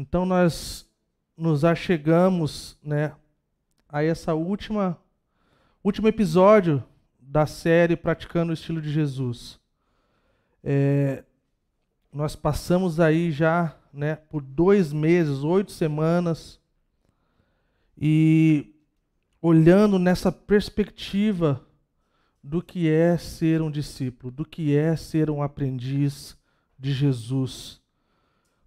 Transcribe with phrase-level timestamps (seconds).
[0.00, 0.88] Então nós
[1.36, 3.14] nos achegamos, né,
[3.86, 4.98] a essa última
[5.84, 6.82] último episódio
[7.20, 9.60] da série Praticando o Estilo de Jesus.
[10.64, 11.22] É,
[12.10, 16.58] nós passamos aí já, né, por dois meses, oito semanas,
[17.94, 18.74] e
[19.42, 21.62] olhando nessa perspectiva
[22.42, 26.38] do que é ser um discípulo, do que é ser um aprendiz
[26.78, 27.79] de Jesus.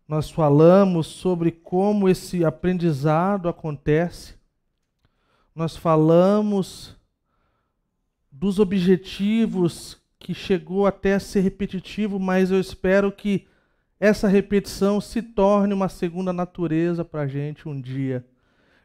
[0.07, 4.35] Nós falamos sobre como esse aprendizado acontece,
[5.55, 6.95] nós falamos
[8.31, 13.47] dos objetivos que chegou até a ser repetitivo, mas eu espero que
[13.99, 18.25] essa repetição se torne uma segunda natureza para a gente um dia.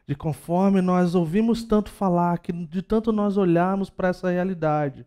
[0.07, 5.05] De conforme nós ouvimos tanto falar, que de tanto nós olharmos para essa realidade,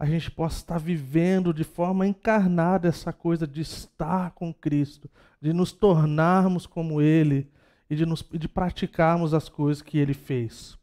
[0.00, 5.52] a gente possa estar vivendo de forma encarnada essa coisa de estar com Cristo, de
[5.52, 7.46] nos tornarmos como Ele
[7.88, 10.78] e de, nos, de praticarmos as coisas que Ele fez.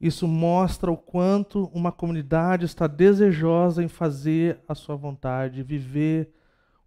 [0.00, 6.34] Isso mostra o quanto uma comunidade está desejosa em fazer a sua vontade, viver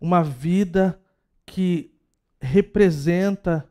[0.02, 0.99] uma vida
[1.45, 1.93] que
[2.41, 3.66] representa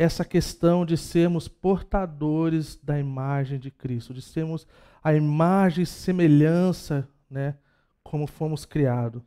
[0.00, 4.66] essa questão de sermos portadores da imagem de Cristo, de sermos
[5.04, 7.56] a imagem e semelhança, né,
[8.02, 9.22] como fomos criados.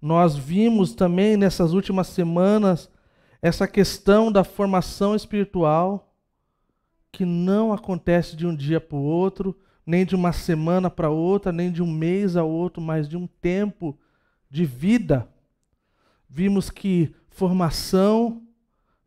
[0.00, 2.88] Nós vimos também nessas últimas semanas
[3.42, 6.14] essa questão da formação espiritual
[7.10, 11.50] que não acontece de um dia para o outro, nem de uma semana para outra,
[11.50, 13.98] nem de um mês a outro, mas de um tempo
[14.48, 15.28] de vida.
[16.28, 18.46] Vimos que formação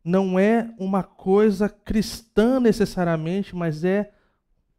[0.04, 4.12] não é uma coisa cristã necessariamente, mas é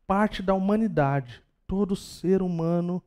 [0.05, 1.41] parte da humanidade.
[1.65, 3.01] Todo ser humano,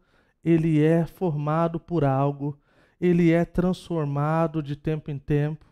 [0.44, 2.58] ele é formado por algo,
[3.00, 5.64] ele é transformado de tempo em tempo.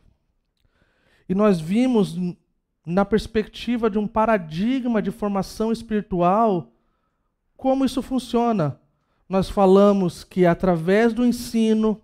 [1.28, 2.16] E nós vimos
[2.86, 6.72] na perspectiva de um paradigma de formação espiritual
[7.56, 8.80] como isso funciona.
[9.28, 12.00] Nós falamos que através do ensino,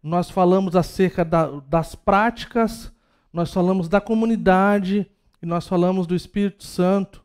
[0.00, 2.93] nós falamos acerca da, das práticas
[3.34, 5.10] nós falamos da comunidade
[5.42, 7.24] e nós falamos do Espírito Santo,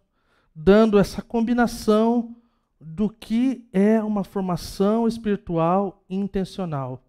[0.55, 2.35] dando essa combinação
[2.81, 7.03] do que é uma formação espiritual intencional.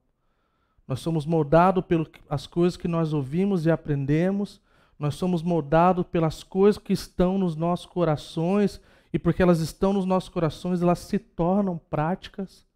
[0.86, 4.60] Nós somos moldados pelas coisas que nós ouvimos e aprendemos,
[4.98, 8.82] nós somos moldados pelas coisas que estão nos nossos corações,
[9.14, 12.66] e porque elas estão nos nossos corações, elas se tornam práticas.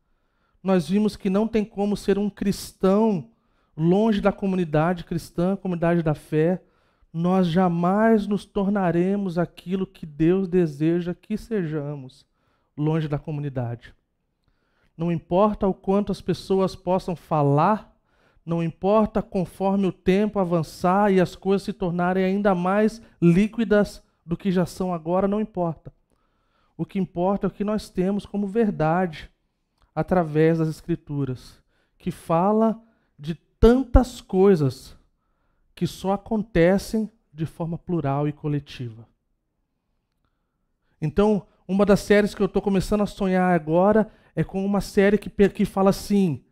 [0.63, 3.29] Nós vimos que não tem como ser um cristão
[3.77, 6.63] longe da comunidade cristã, comunidade da fé,
[7.13, 12.27] nós jamais nos tornaremos aquilo que Deus deseja que sejamos,
[12.77, 13.95] longe da comunidade.
[14.97, 17.97] Não importa o quanto as pessoas possam falar,
[18.45, 24.37] não importa conforme o tempo avançar e as coisas se tornarem ainda mais líquidas do
[24.37, 25.93] que já são agora, não importa.
[26.77, 29.31] O que importa é o que nós temos como verdade
[29.95, 31.61] através das Escrituras,
[31.97, 32.81] que fala
[33.19, 34.95] de tantas coisas
[35.75, 39.09] que só acontecem de forma plural e coletiva.
[41.01, 45.17] Então, uma das séries que eu estou começando a sonhar agora é com uma série
[45.17, 46.45] que, que fala assim.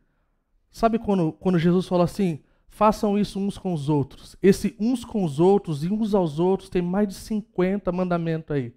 [0.71, 2.43] Sabe quando, quando Jesus fala assim?
[2.67, 4.35] Façam isso uns com os outros.
[4.43, 8.75] Esse uns com os outros e uns aos outros tem mais de 50 mandamentos aí.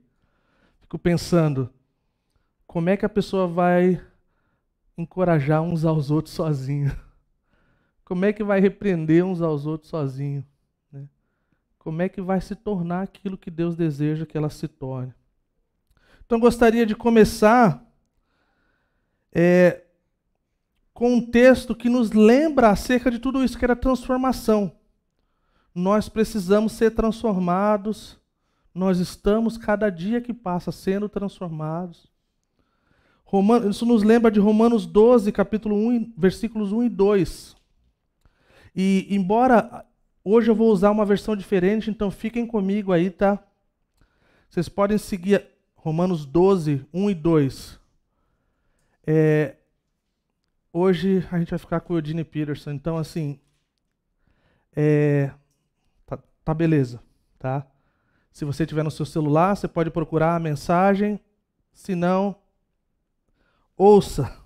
[0.81, 1.69] Fico pensando,
[2.67, 4.06] como é que a pessoa vai
[4.97, 7.05] encorajar uns aos outros sozinha?
[8.06, 10.46] Como é que vai repreender uns aos outros sozinho?
[10.92, 11.06] Né?
[11.80, 15.12] Como é que vai se tornar aquilo que Deus deseja que ela se torne?
[16.24, 17.84] Então, gostaria de começar
[19.34, 19.84] é,
[20.94, 24.72] com um texto que nos lembra acerca de tudo isso, que era transformação.
[25.74, 28.20] Nós precisamos ser transformados,
[28.74, 32.08] nós estamos, cada dia que passa, sendo transformados.
[33.26, 37.65] Romanos, isso nos lembra de Romanos 12, capítulo 1, versículos 1 e 2.
[38.76, 39.86] E embora
[40.24, 43.42] hoje eu vou usar uma versão diferente, então fiquem comigo aí, tá?
[44.50, 47.80] Vocês podem seguir Romanos 12, 1 e 2.
[49.08, 49.56] É,
[50.74, 53.40] hoje a gente vai ficar com o Eugene Peterson, então assim,
[54.76, 55.32] é,
[56.06, 57.02] tá, tá beleza,
[57.40, 57.66] tá?
[58.32, 61.18] Se você tiver no seu celular, você pode procurar a mensagem.
[61.72, 62.36] Se não,
[63.78, 64.45] ouça.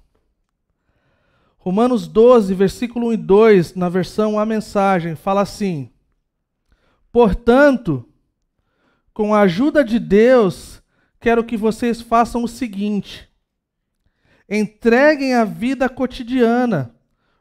[1.62, 5.92] Romanos 12, versículo 1 e 2, na versão A Mensagem, fala assim:
[7.12, 8.08] Portanto,
[9.14, 10.82] com a ajuda de Deus,
[11.20, 13.28] quero que vocês façam o seguinte:
[14.50, 16.96] entreguem a vida cotidiana,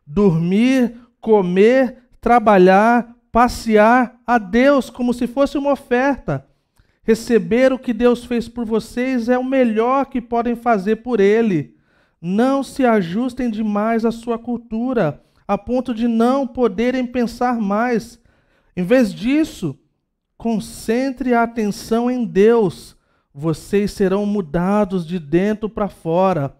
[0.04, 6.44] dormir, comer, trabalhar, passear a Deus como se fosse uma oferta.
[7.04, 11.77] Receber o que Deus fez por vocês é o melhor que podem fazer por Ele.
[12.20, 18.20] Não se ajustem demais à sua cultura, a ponto de não poderem pensar mais.
[18.76, 19.78] Em vez disso,
[20.36, 22.96] concentre a atenção em Deus.
[23.32, 26.56] Vocês serão mudados de dentro para fora.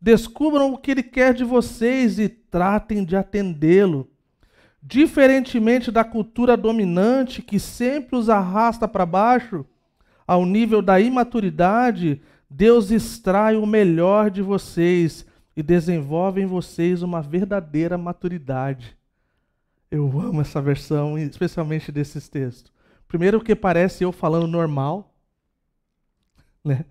[0.00, 4.10] Descubram o que Ele quer de vocês e tratem de atendê-lo.
[4.82, 9.64] Diferentemente da cultura dominante que sempre os arrasta para baixo,
[10.26, 12.20] ao nível da imaturidade,
[12.54, 15.24] Deus extrai o melhor de vocês
[15.56, 18.96] e desenvolve em vocês uma verdadeira maturidade.
[19.90, 22.70] Eu amo essa versão, especialmente desses textos.
[23.08, 25.14] Primeiro, porque parece eu falando normal,
[26.62, 26.84] né?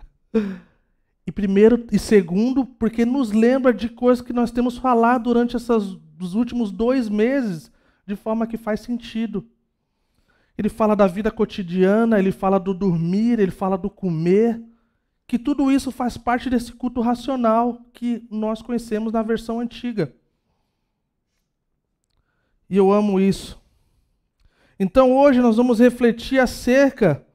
[1.25, 5.97] E primeiro e segundo, porque nos lembra de coisas que nós temos falado durante esses,
[6.19, 7.71] os últimos dois meses
[8.05, 9.47] de forma que faz sentido.
[10.57, 14.61] Ele fala da vida cotidiana, ele fala do dormir, ele fala do comer,
[15.31, 20.13] que tudo isso faz parte desse culto racional que nós conhecemos na versão antiga.
[22.69, 23.57] E eu amo isso.
[24.77, 27.25] Então hoje nós vamos refletir acerca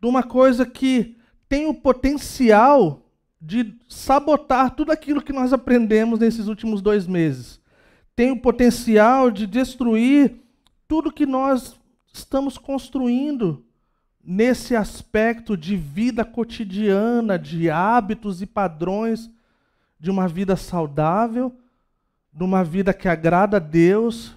[0.00, 1.16] de uma coisa que
[1.48, 3.02] tem o potencial
[3.42, 7.60] de sabotar tudo aquilo que nós aprendemos nesses últimos dois meses
[8.14, 10.36] tem o potencial de destruir
[10.86, 11.74] tudo que nós
[12.12, 13.64] estamos construindo
[14.22, 19.30] nesse aspecto de vida cotidiana, de hábitos e padrões
[19.98, 21.54] de uma vida saudável,
[22.32, 24.36] de uma vida que agrada a Deus,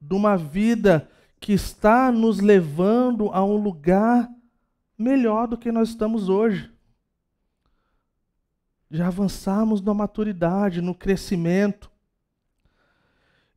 [0.00, 1.08] de uma vida
[1.40, 4.30] que está nos levando a um lugar
[4.96, 6.70] melhor do que nós estamos hoje.
[8.90, 11.90] Já avançamos na maturidade, no crescimento.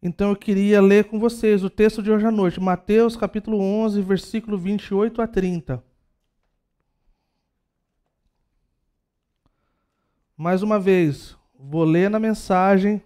[0.02, 4.00] Então eu queria ler com vocês o texto de hoje à noite, Mateus capítulo 11,
[4.02, 5.84] versículo 28 a 30.
[10.38, 13.02] Mais uma vez, vou ler na mensagem.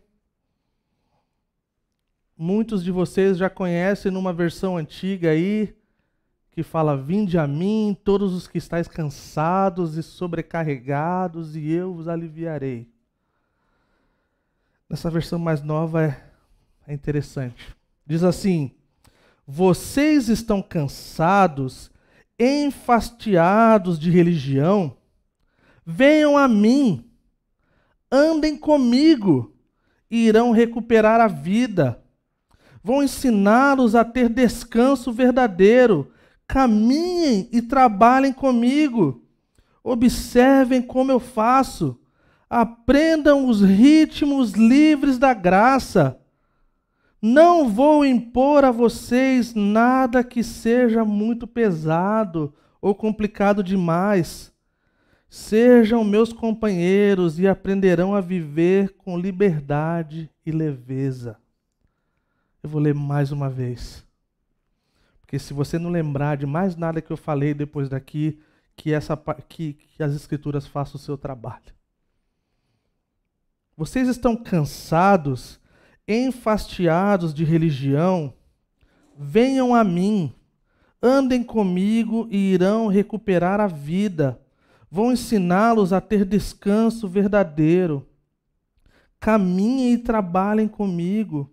[2.37, 5.73] Muitos de vocês já conhecem numa versão antiga aí,
[6.51, 12.09] que fala: Vinde a mim, todos os que estáis cansados e sobrecarregados, e eu vos
[12.09, 12.91] aliviarei.
[14.89, 16.30] Nessa versão mais nova é
[16.91, 17.73] é interessante.
[18.05, 18.71] Diz assim:
[19.47, 21.89] Vocês estão cansados,
[22.37, 24.97] enfastiados de religião?
[25.85, 27.09] Venham a mim,
[28.11, 29.55] andem comigo
[30.09, 32.03] e irão recuperar a vida.
[32.83, 36.11] Vou ensiná-los a ter descanso verdadeiro.
[36.45, 39.23] Caminhem e trabalhem comigo.
[39.81, 41.97] Observem como eu faço.
[42.49, 46.20] Aprendam os ritmos livres da graça
[47.21, 54.51] não vou impor a vocês nada que seja muito pesado ou complicado demais.
[55.29, 61.37] Sejam meus companheiros e aprenderão a viver com liberdade e leveza.
[62.63, 64.03] Eu vou ler mais uma vez.
[65.21, 68.41] Porque se você não lembrar de mais nada que eu falei depois daqui,
[68.75, 69.15] que, essa,
[69.47, 71.73] que, que as Escrituras façam o seu trabalho.
[73.77, 75.60] Vocês estão cansados
[76.13, 78.33] enfastiados de religião,
[79.17, 80.33] venham a mim,
[81.01, 84.39] andem comigo e irão recuperar a vida.
[84.89, 88.05] Vou ensiná-los a ter descanso verdadeiro.
[89.19, 91.49] Caminhem e trabalhem comigo.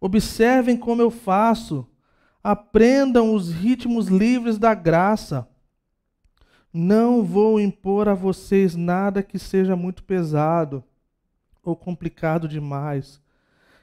[0.00, 1.86] Observem como eu faço.
[2.42, 5.48] Aprendam os ritmos livres da graça.
[6.72, 10.84] Não vou impor a vocês nada que seja muito pesado
[11.62, 13.20] ou complicado demais.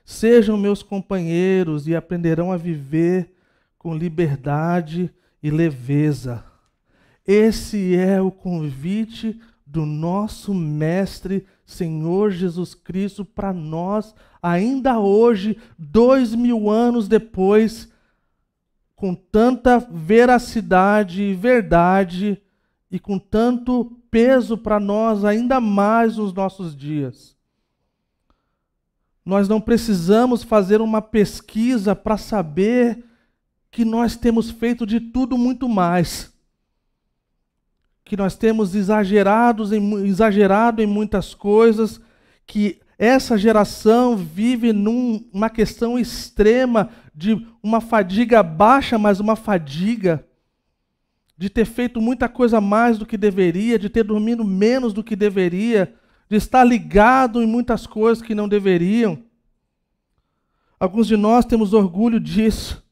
[0.10, 3.30] Sejam meus companheiros e aprenderão a viver
[3.78, 6.46] com liberdade e leveza.
[7.28, 16.34] Esse é o convite do nosso Mestre Senhor Jesus Cristo para nós, ainda hoje, dois
[16.34, 17.92] mil anos depois,
[18.96, 22.42] com tanta veracidade e verdade
[22.90, 27.37] e com tanto peso para nós, ainda mais nos nossos dias.
[29.28, 33.04] Nós não precisamos fazer uma pesquisa para saber
[33.70, 36.34] que nós temos feito de tudo muito mais.
[38.06, 42.00] Que nós temos exagerados em, exagerado em muitas coisas,
[42.46, 50.26] que essa geração vive numa questão extrema de uma fadiga baixa, mas uma fadiga
[51.38, 55.18] de ter feito muita coisa mais do que deveria, de ter dormido menos do que
[55.18, 55.94] deveria,
[56.30, 59.24] de estar ligado em muitas coisas que não deveriam.
[60.80, 62.84] Alguns de nós temos orgulho disso.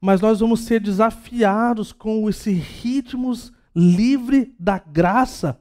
[0.00, 5.60] Mas nós vamos ser desafiados com esse ritmos livre da graça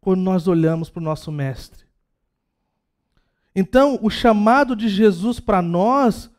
[0.00, 1.84] quando nós olhamos para o nosso mestre.
[3.54, 6.30] Então, o chamado de Jesus para nós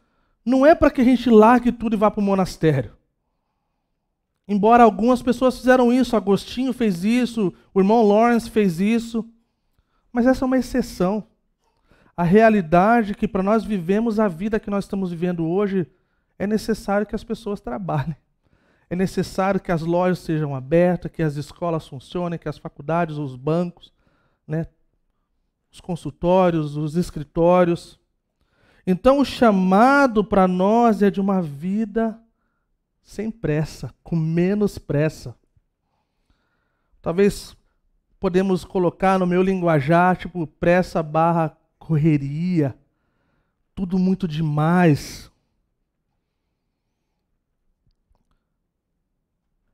[0.46, 2.94] não é para que a gente largue tudo e vá para o monastério.
[4.48, 9.28] Embora algumas pessoas fizeram isso, Agostinho fez isso, o irmão Lawrence fez isso,
[10.16, 11.28] mas essa é uma exceção.
[12.16, 15.86] A realidade que para nós vivemos a vida que nós estamos vivendo hoje,
[16.40, 18.16] é necessário que as pessoas trabalhem.
[18.90, 23.36] É necessário que as lojas sejam abertas, que as escolas funcionem, que as faculdades, os
[23.36, 23.92] bancos,
[24.48, 24.68] né,
[25.70, 28.00] os consultórios, os escritórios.
[28.88, 32.18] Então, o chamado para nós é de uma vida
[33.04, 35.36] sem pressa, com menos pressa.
[37.02, 37.54] Talvez
[38.26, 42.76] podemos colocar no meu linguajar, tipo, pressa barra correria,
[43.76, 45.32] tudo muito demais.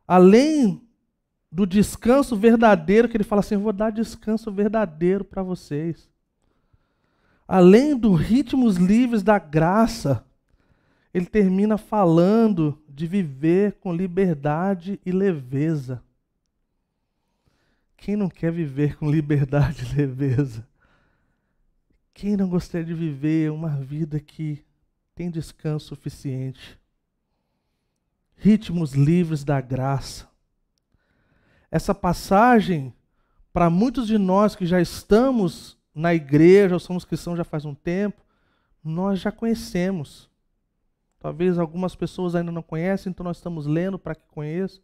[0.05, 0.85] Além
[1.49, 6.09] do descanso verdadeiro, que ele fala assim: eu vou dar descanso verdadeiro para vocês.
[7.47, 10.25] Além dos ritmos livres da graça,
[11.13, 16.03] ele termina falando de viver com liberdade e leveza.
[18.01, 20.67] Quem não quer viver com liberdade e leveza?
[22.13, 24.61] Quem não gostaria de viver uma vida que
[25.15, 26.81] tem descanso suficiente?
[28.41, 30.27] ritmos livres da graça.
[31.69, 32.91] Essa passagem,
[33.53, 37.75] para muitos de nós que já estamos na igreja, ou somos cristãos já faz um
[37.75, 38.19] tempo,
[38.83, 40.27] nós já conhecemos.
[41.19, 44.81] Talvez algumas pessoas ainda não conhecem, então nós estamos lendo para que conheçam.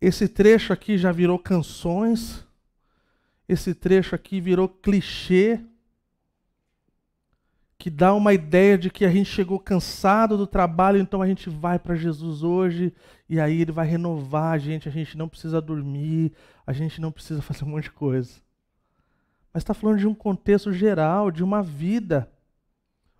[0.00, 2.46] Esse trecho aqui já virou canções.
[3.48, 5.60] Esse trecho aqui virou clichê
[7.80, 11.48] que dá uma ideia de que a gente chegou cansado do trabalho, então a gente
[11.48, 12.92] vai para Jesus hoje
[13.26, 16.30] e aí ele vai renovar a gente, a gente não precisa dormir,
[16.66, 18.34] a gente não precisa fazer um monte de coisa.
[19.52, 22.30] Mas está falando de um contexto geral, de uma vida,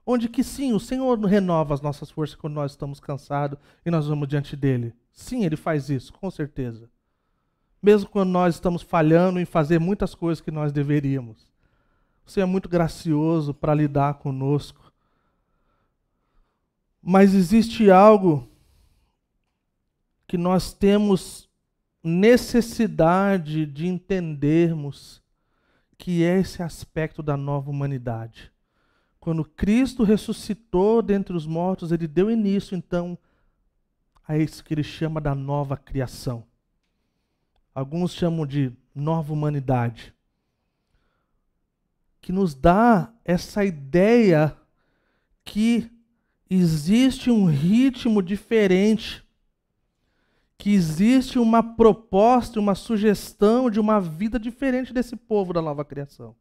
[0.05, 4.09] onde que sim, o Senhor renova as nossas forças quando nós estamos cansados e nós
[4.09, 4.93] vamos diante dele.
[5.13, 6.91] Sim, ele faz isso, com certeza.
[7.83, 11.51] Mesmo quando nós estamos falhando em fazer muitas coisas que nós deveríamos.
[12.25, 14.93] Você é muito gracioso para lidar conosco.
[17.03, 18.49] Mas existe algo
[20.27, 21.49] que nós temos
[22.05, 25.23] necessidade de entendermos,
[25.99, 28.53] que é esse aspecto da nova humanidade.
[29.19, 33.19] Quando Cristo ressuscitou dentre os mortos, ele deu início, então,
[34.31, 36.45] a isso que ele chama da nova criação.
[37.75, 40.15] Alguns chamam de nova humanidade
[42.21, 44.57] que nos dá essa ideia
[45.45, 45.91] que
[46.49, 49.27] existe um ritmo diferente,
[50.57, 56.37] que existe uma proposta, uma sugestão de uma vida diferente desse povo da nova criação,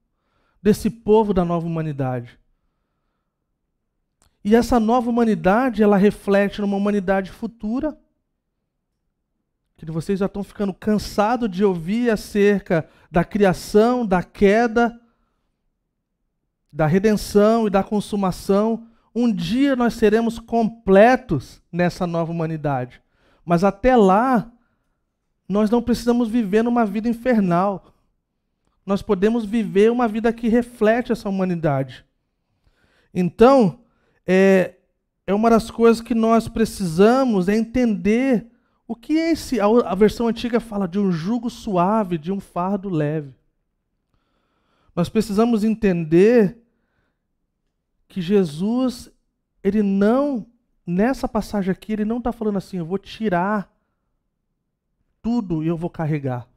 [0.61, 2.37] desse povo da nova humanidade.
[4.43, 7.97] E essa nova humanidade, ela reflete numa humanidade futura,
[9.77, 14.99] que vocês já estão ficando cansados de ouvir acerca da criação, da queda,
[16.71, 23.01] da redenção e da consumação, um dia nós seremos completos nessa nova humanidade.
[23.43, 24.51] Mas até lá,
[25.47, 27.93] nós não precisamos viver numa vida infernal.
[28.85, 32.05] Nós podemos viver uma vida que reflete essa humanidade.
[33.13, 33.79] Então,
[34.31, 34.75] é,
[35.25, 38.45] é uma das coisas que nós precisamos é entender
[38.87, 39.59] o que é esse.
[39.59, 43.33] A, versão antiga fala de um jugo suave, de um fardo leve.
[44.95, 46.59] Nós precisamos entender
[48.07, 49.11] que Jesus,
[49.63, 50.45] ele não,
[50.85, 53.75] nessa passagem aqui, ele não está falando assim, eu vou tirar
[55.23, 56.47] tudo e eu vou carregar.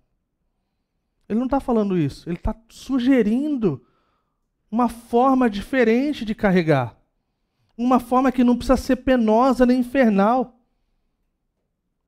[1.26, 2.28] Ele não está falando isso.
[2.28, 3.82] Ele está sugerindo
[4.70, 7.01] uma forma diferente de carregar.
[7.76, 10.58] Uma forma que não precisa ser penosa nem infernal.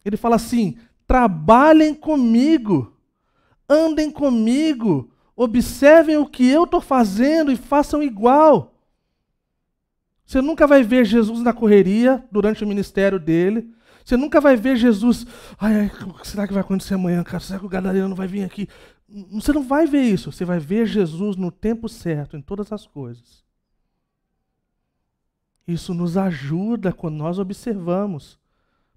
[0.04, 2.96] Ele fala assim: trabalhem comigo,
[3.68, 8.74] andem comigo, observem o que eu estou fazendo e façam igual.
[10.24, 13.72] Você nunca vai ver Jesus na correria durante o ministério dele.
[14.04, 15.26] Você nunca vai ver Jesus.
[15.58, 17.40] Ai, ai, o que será que vai acontecer amanhã, cara?
[17.40, 18.68] Será que o Gadareno não vai vir aqui?
[19.32, 20.32] Você não vai ver isso.
[20.32, 23.43] Você vai ver Jesus no tempo certo, em todas as coisas.
[25.66, 28.38] Isso nos ajuda quando nós observamos.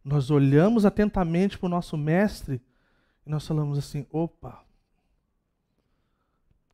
[0.03, 2.61] Nós olhamos atentamente para o nosso mestre
[3.25, 4.63] e nós falamos assim: opa,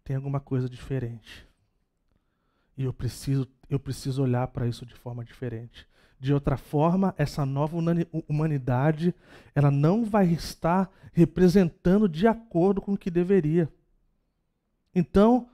[0.03, 1.47] tem alguma coisa diferente.
[2.77, 5.87] E eu preciso, eu preciso olhar para isso de forma diferente.
[6.19, 7.75] De outra forma, essa nova
[8.27, 9.13] humanidade,
[9.53, 13.71] ela não vai estar representando de acordo com o que deveria.
[14.95, 15.49] Então,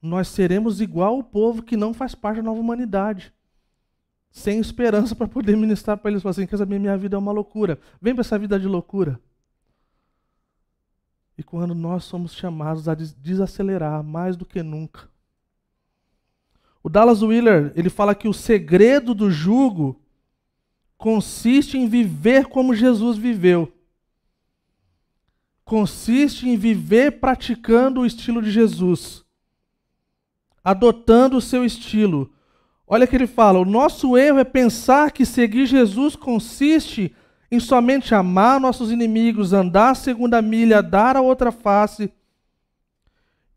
[0.00, 3.32] nós seremos igual o povo que não faz parte da nova humanidade.
[4.34, 6.20] Sem esperança para poder ministrar para eles.
[6.20, 7.78] Falar assim, que essa minha vida é uma loucura.
[8.02, 9.20] Vem para essa vida de loucura.
[11.38, 15.08] E quando nós somos chamados a desacelerar mais do que nunca.
[16.82, 20.02] O Dallas Wheeler, ele fala que o segredo do jugo
[20.98, 23.72] consiste em viver como Jesus viveu.
[25.64, 29.24] Consiste em viver praticando o estilo de Jesus.
[30.62, 32.33] Adotando o seu estilo.
[32.94, 37.12] Olha que ele fala: o nosso erro é pensar que seguir Jesus consiste
[37.50, 42.12] em somente amar nossos inimigos, andar a segunda milha, dar a outra face,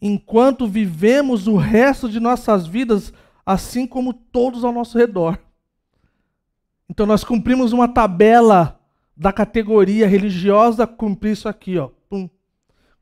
[0.02, 3.14] enquanto vivemos o resto de nossas vidas
[3.46, 5.38] assim como todos ao nosso redor.
[6.90, 8.82] Então nós cumprimos uma tabela
[9.16, 11.92] da categoria religiosa, cumprir isso aqui, ó.
[12.10, 12.28] Pum.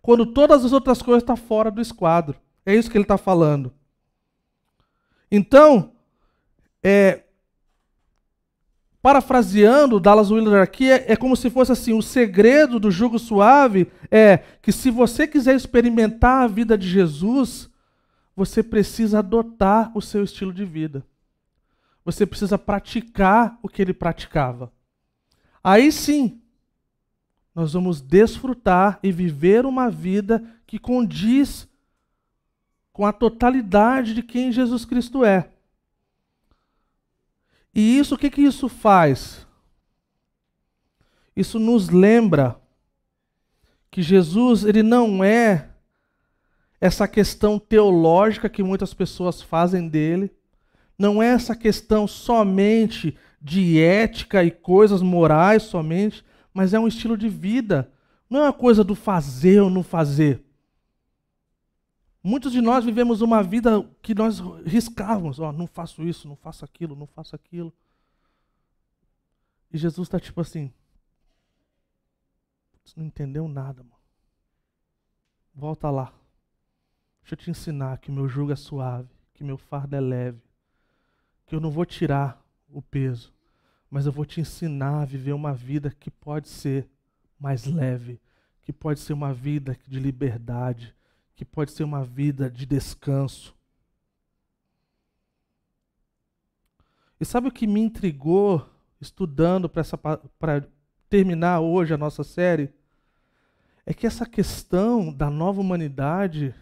[0.02, 2.36] Quando todas as outras coisas estão tá fora do esquadro.
[2.66, 3.72] É isso que ele está falando.
[5.32, 5.95] Então,
[6.88, 7.24] é,
[9.02, 13.92] parafraseando Dallas Willard aqui, é, é, como se fosse assim: o segredo do jugo suave
[14.12, 17.68] é que se você quiser experimentar a vida de Jesus,
[18.36, 21.04] você precisa adotar o seu estilo de vida.
[22.04, 24.72] Você precisa praticar o que ele praticava.
[25.64, 26.40] Aí sim,
[27.56, 31.68] nós vamos desfrutar e viver uma vida que condiz
[32.94, 35.50] com a totalidade de quem Jesus Cristo é.
[37.76, 39.46] E isso, o que, que isso faz?
[41.36, 42.56] Isso nos lembra
[43.92, 45.70] que Jesus, ele não é
[46.80, 50.32] essa questão teológica que muitas pessoas fazem dele,
[50.98, 57.18] não é essa questão somente de ética e coisas morais somente, mas é um estilo
[57.18, 57.92] de vida.
[58.30, 60.45] Não é uma coisa do fazer ou não fazer.
[62.28, 66.36] Muitos de nós vivemos uma vida que nós riscávamos, ó, oh, não faço isso, não
[66.36, 67.72] faço aquilo, não faço aquilo.
[69.72, 70.74] E Jesus está tipo assim,
[72.84, 74.02] você não entendeu nada, mano.
[75.54, 76.12] Volta lá.
[77.22, 80.42] Deixa eu te ensinar que meu jugo é suave, que meu fardo é leve,
[81.46, 83.32] que eu não vou tirar o peso,
[83.88, 86.90] mas eu vou te ensinar a viver uma vida que pode ser
[87.40, 88.20] mais leve,
[88.64, 90.95] que pode ser uma vida de liberdade,
[91.36, 93.56] que pode ser uma vida de descanso.
[97.20, 98.68] E sabe o que me intrigou
[99.00, 100.68] estudando para
[101.10, 102.74] terminar hoje a nossa série?
[103.86, 106.56] É que essa questão da nova humanidade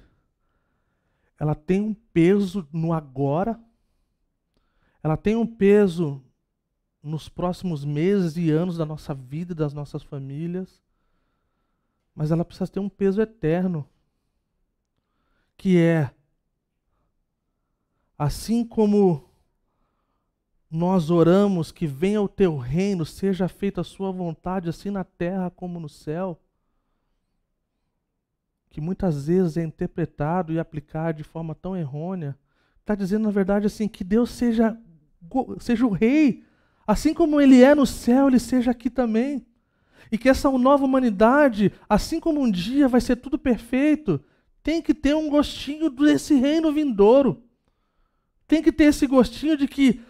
[1.39, 3.59] ela tem um peso no agora,
[5.01, 6.23] ela tem um peso
[7.01, 10.81] nos próximos meses e anos da nossa vida e das nossas famílias,
[12.15, 13.88] mas ela precisa ter um peso eterno
[15.57, 16.11] que é
[18.17, 19.29] assim como
[20.69, 25.51] nós oramos que venha o teu reino, seja feita a sua vontade, assim na terra
[25.51, 26.39] como no céu,
[28.69, 32.35] que muitas vezes é interpretado e aplicado de forma tão errônea,
[32.79, 34.75] está dizendo na verdade assim que Deus seja
[35.59, 36.43] seja o rei,
[36.85, 39.45] assim como ele é no céu, ele seja aqui também.
[40.11, 44.23] E que essa nova humanidade, assim como um dia vai ser tudo perfeito,
[44.63, 47.43] tem que ter um gostinho desse reino vindouro.
[48.47, 50.02] Tem que ter esse gostinho de que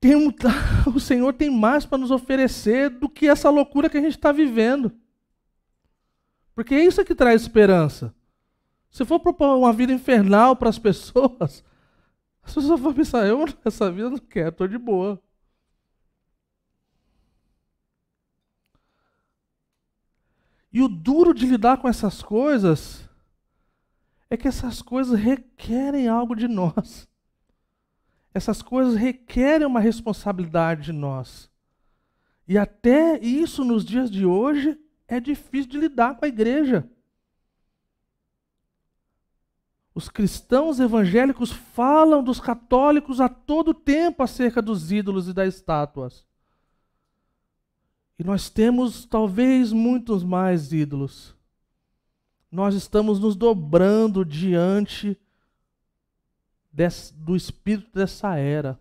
[0.00, 0.32] tem um,
[0.94, 4.32] o Senhor tem mais para nos oferecer do que essa loucura que a gente está
[4.32, 4.90] vivendo.
[6.54, 8.14] Porque é isso que traz esperança.
[8.90, 11.62] Se for propor uma vida infernal para as pessoas,
[12.42, 15.22] as pessoas vão pensar: eu essa vida não quero, estou de boa.
[20.72, 23.09] E o duro de lidar com essas coisas
[24.30, 27.08] é que essas coisas requerem algo de nós.
[28.32, 31.50] Essas coisas requerem uma responsabilidade de nós.
[32.46, 36.88] E até isso nos dias de hoje é difícil de lidar com a igreja.
[39.92, 46.24] Os cristãos evangélicos falam dos católicos a todo tempo acerca dos ídolos e das estátuas.
[48.16, 51.36] E nós temos talvez muitos mais ídolos
[52.50, 55.16] nós estamos nos dobrando diante
[56.72, 58.78] desse, do espírito dessa era.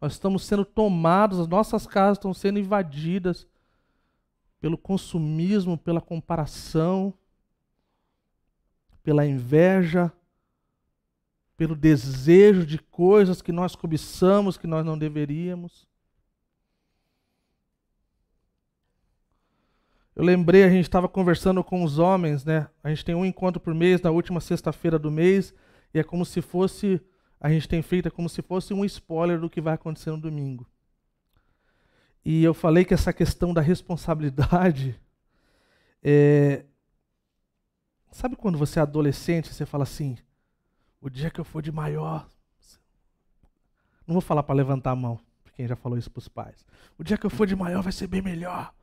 [0.00, 3.46] Nós estamos sendo tomados, as nossas casas estão sendo invadidas
[4.60, 7.14] pelo consumismo, pela comparação,
[9.02, 10.12] pela inveja,
[11.56, 15.87] pelo desejo de coisas que nós cobiçamos, que nós não deveríamos.
[20.18, 22.66] Eu lembrei, a gente estava conversando com os homens, né?
[22.82, 25.54] A gente tem um encontro por mês, na última sexta-feira do mês,
[25.94, 27.00] e é como se fosse,
[27.40, 30.20] a gente tem feito é como se fosse um spoiler do que vai acontecer no
[30.20, 30.68] domingo.
[32.24, 35.00] E eu falei que essa questão da responsabilidade
[36.02, 36.64] é,
[38.10, 40.18] Sabe quando você é adolescente, você fala assim:
[41.00, 42.28] o dia que eu for de maior.
[44.04, 45.20] Não vou falar para levantar a mão,
[45.54, 46.66] quem já falou isso para os pais.
[46.98, 48.74] O dia que eu for de maior vai ser bem melhor.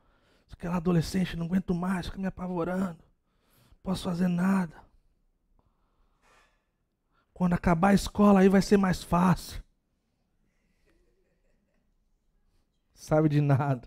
[0.52, 2.98] Aquela adolescente, não aguento mais, fica me apavorando.
[2.98, 4.74] Não posso fazer nada.
[7.32, 9.62] Quando acabar a escola, aí vai ser mais fácil.
[12.94, 13.86] Sabe de nada.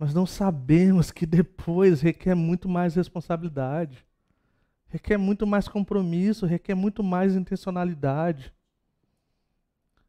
[0.00, 4.04] Nós não sabemos que depois requer muito mais responsabilidade,
[4.88, 8.52] requer muito mais compromisso, requer muito mais intencionalidade.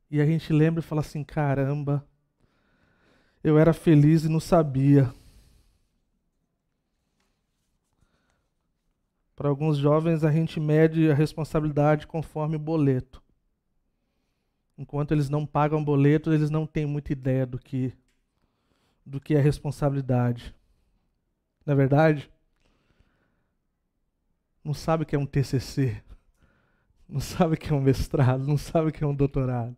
[0.10, 2.08] E a gente lembra e fala assim: caramba,
[3.44, 5.14] eu era feliz e não sabia.
[9.36, 13.22] Para alguns jovens, a gente mede a responsabilidade conforme o boleto.
[14.78, 17.94] Enquanto eles não pagam boleto, eles não têm muita ideia do que
[19.04, 20.56] do que é responsabilidade.
[21.66, 22.30] Não é verdade?
[24.64, 26.02] Não sabe o que é um TCC,
[27.10, 29.76] não sabe o que é um mestrado, não sabe o que é um doutorado.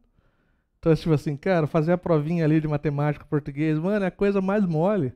[0.83, 4.41] Então, tipo assim, cara, fazer a provinha ali de matemática, português, mano, é a coisa
[4.41, 5.13] mais mole.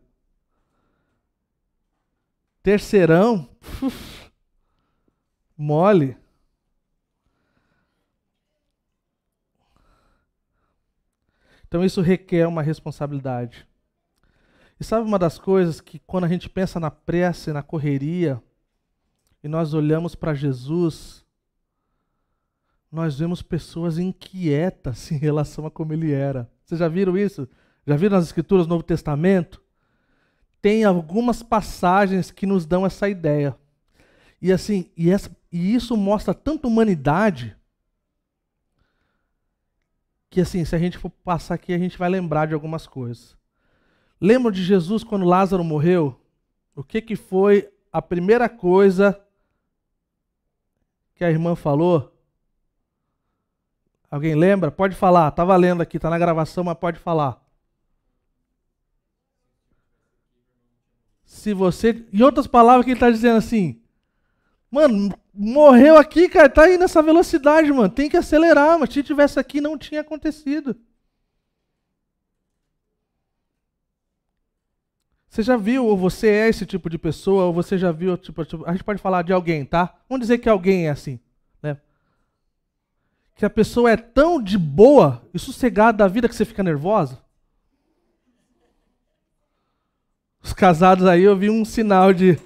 [2.63, 3.49] Terceirão,
[3.83, 4.31] uf,
[5.57, 6.15] mole.
[11.67, 13.67] Então, isso requer uma responsabilidade.
[14.79, 18.41] E sabe uma das coisas que quando a gente pensa na pressa e na correria,
[19.43, 21.26] e nós olhamos para Jesus,
[22.91, 26.49] nós vemos pessoas inquietas em relação a como ele era.
[26.63, 27.47] Vocês já viram isso?
[27.85, 29.61] Já viram nas Escrituras do Novo Testamento?
[30.61, 33.55] Tem algumas passagens que nos dão essa ideia.
[34.41, 37.55] E assim, e, essa, e isso mostra tanta humanidade
[40.29, 43.35] que assim, se a gente for passar aqui, a gente vai lembrar de algumas coisas.
[44.19, 46.19] Lembram de Jesus quando Lázaro morreu?
[46.75, 49.19] O que, que foi a primeira coisa
[51.15, 52.16] que a irmã falou?
[54.09, 54.71] Alguém lembra?
[54.71, 55.29] Pode falar.
[55.29, 57.41] Está valendo aqui, está na gravação, mas pode falar.
[61.25, 62.05] Se você.
[62.13, 63.81] Em outras palavras, que ele está dizendo assim.
[64.71, 66.49] Mano, morreu aqui, cara.
[66.49, 67.89] Tá aí nessa velocidade, mano.
[67.89, 70.75] Tem que acelerar, mas se tivesse aqui, não tinha acontecido.
[75.29, 78.43] Você já viu, ou você é esse tipo de pessoa, ou você já viu, tipo,
[78.43, 79.95] tipo, a gente pode falar de alguém, tá?
[80.09, 81.19] Vamos dizer que alguém é assim?
[83.37, 87.21] Que a pessoa é tão de boa e sossegada da vida que você fica nervosa.
[90.41, 92.39] Os casados aí, eu vi um sinal de.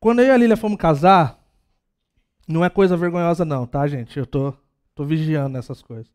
[0.00, 1.38] Quando eu e a Lília fomos casar,
[2.46, 4.18] não é coisa vergonhosa, não, tá, gente?
[4.18, 4.52] Eu tô,
[4.94, 6.14] tô vigiando essas coisas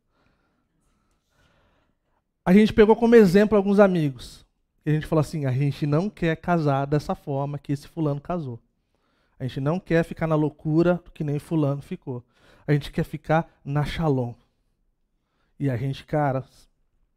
[2.49, 4.43] a gente pegou como exemplo alguns amigos.
[4.83, 8.19] E a gente falou assim: a gente não quer casar dessa forma que esse fulano
[8.19, 8.59] casou.
[9.39, 12.23] A gente não quer ficar na loucura que nem fulano ficou.
[12.67, 14.33] A gente quer ficar na shalom.
[15.57, 16.45] E a gente, cara,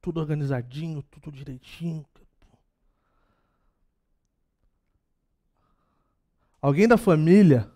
[0.01, 2.07] tudo organizadinho, tudo direitinho.
[6.61, 7.69] Alguém da família,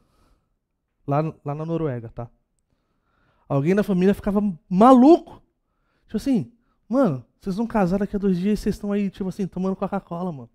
[1.04, 2.30] lá, lá na Noruega, tá?
[3.48, 5.42] Alguém da família ficava maluco.
[6.06, 6.52] Tipo assim,
[6.88, 9.74] mano, vocês vão casar daqui a dois dias e vocês estão aí, tipo assim, tomando
[9.74, 10.50] Coca-Cola, mano.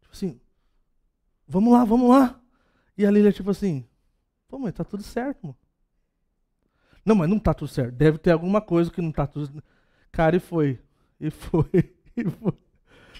[0.00, 0.40] Tipo assim,
[1.46, 2.41] vamos lá, vamos lá.
[3.02, 3.84] E a Lília, tipo assim,
[4.46, 5.56] pô, mãe, tá tudo certo, mano.
[7.04, 7.92] Não, mas não tá tudo certo.
[7.92, 9.60] Deve ter alguma coisa que não tá tudo.
[10.12, 10.78] Cara, e foi.
[11.20, 11.64] E foi.
[12.14, 12.52] E foi.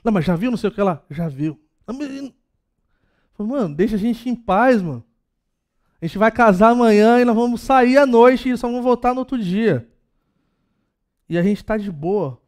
[0.05, 1.03] Não, mas já viu não sei o que lá?
[1.09, 1.59] Já viu.
[3.38, 5.03] Mano, deixa a gente em paz, mano.
[5.99, 9.14] A gente vai casar amanhã e nós vamos sair à noite e só vamos voltar
[9.14, 9.88] no outro dia.
[11.27, 12.38] E a gente está de boa.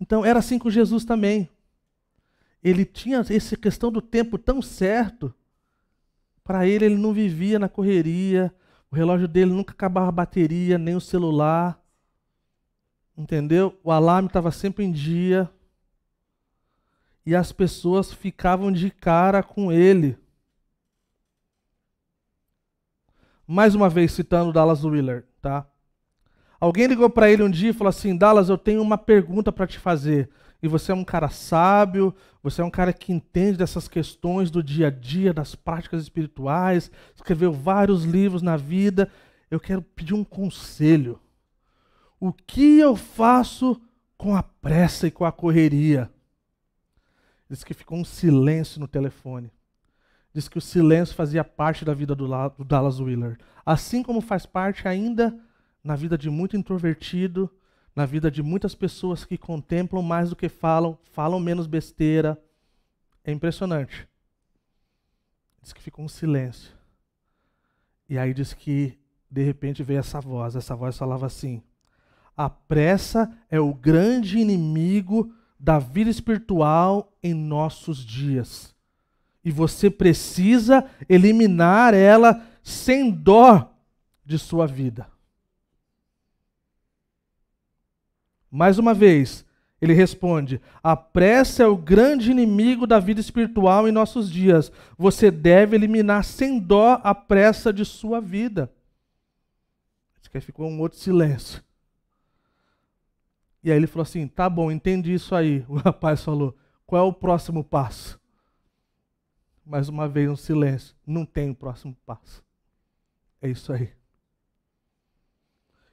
[0.00, 1.50] Então era assim com Jesus também.
[2.62, 5.34] Ele tinha essa questão do tempo tão certo.
[6.44, 8.54] Para ele, ele não vivia na correria.
[8.90, 11.80] O relógio dele nunca acabava a bateria, nem o celular.
[13.16, 13.78] Entendeu?
[13.82, 15.50] O alarme estava sempre em dia.
[17.24, 20.18] E as pessoas ficavam de cara com ele.
[23.46, 25.66] Mais uma vez citando Dallas Willard, tá?
[26.60, 29.66] Alguém ligou para ele um dia e falou assim: Dallas, eu tenho uma pergunta para
[29.66, 30.30] te fazer.
[30.62, 34.62] E você é um cara sábio, você é um cara que entende dessas questões do
[34.62, 39.10] dia a dia, das práticas espirituais, escreveu vários livros na vida.
[39.50, 41.18] Eu quero pedir um conselho.
[42.18, 43.80] O que eu faço
[44.16, 46.10] com a pressa e com a correria?
[47.48, 49.50] Diz que ficou um silêncio no telefone.
[50.32, 52.28] Diz que o silêncio fazia parte da vida do,
[52.64, 53.38] Dallas Willard.
[53.66, 55.36] Assim como faz parte ainda
[55.82, 57.50] na vida de muito introvertido,
[57.94, 62.40] na vida de muitas pessoas que contemplam mais do que falam, falam menos besteira.
[63.24, 64.08] É impressionante.
[65.62, 66.72] Diz que ficou um silêncio.
[68.08, 68.98] E aí diz que
[69.30, 70.56] de repente veio essa voz.
[70.56, 71.62] Essa voz falava assim:
[72.36, 78.74] A pressa é o grande inimigo da vida espiritual em nossos dias.
[79.44, 83.72] E você precisa eliminar ela sem dó
[84.24, 85.06] de sua vida.
[88.50, 89.44] Mais uma vez,
[89.80, 94.70] ele responde: A pressa é o grande inimigo da vida espiritual em nossos dias.
[94.98, 98.70] Você deve eliminar sem dó a pressa de sua vida.
[100.20, 101.62] Isso que ficou um outro silêncio.
[103.62, 105.64] E aí ele falou assim: Tá bom, entendi isso aí.
[105.68, 108.20] O rapaz falou: Qual é o próximo passo?
[109.64, 110.96] Mais uma vez um silêncio.
[111.06, 112.42] Não tem o próximo passo.
[113.40, 113.90] É isso aí.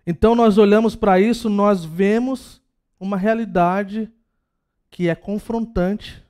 [0.10, 2.62] Então nós olhamos para isso, nós vemos
[2.98, 4.10] uma realidade
[4.90, 6.24] que é confrontante.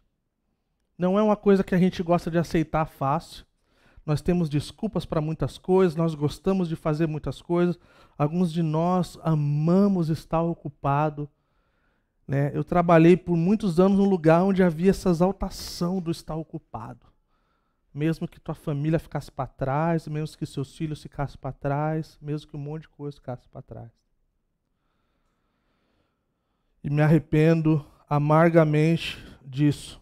[0.98, 3.46] Não é uma coisa que a gente gosta de aceitar fácil.
[4.04, 7.78] Nós temos desculpas para muitas coisas, nós gostamos de fazer muitas coisas.
[8.18, 11.30] Alguns de nós amamos estar ocupado.
[12.28, 12.50] Né?
[12.56, 17.07] Eu trabalhei por muitos anos num lugar onde havia essa exaltação do estar ocupado
[17.94, 22.50] mesmo que tua família ficasse para trás, mesmo que seus filhos ficassem para trás, mesmo
[22.50, 23.92] que um monte de coisa ficasse para trás.
[26.84, 30.02] E me arrependo amargamente disso.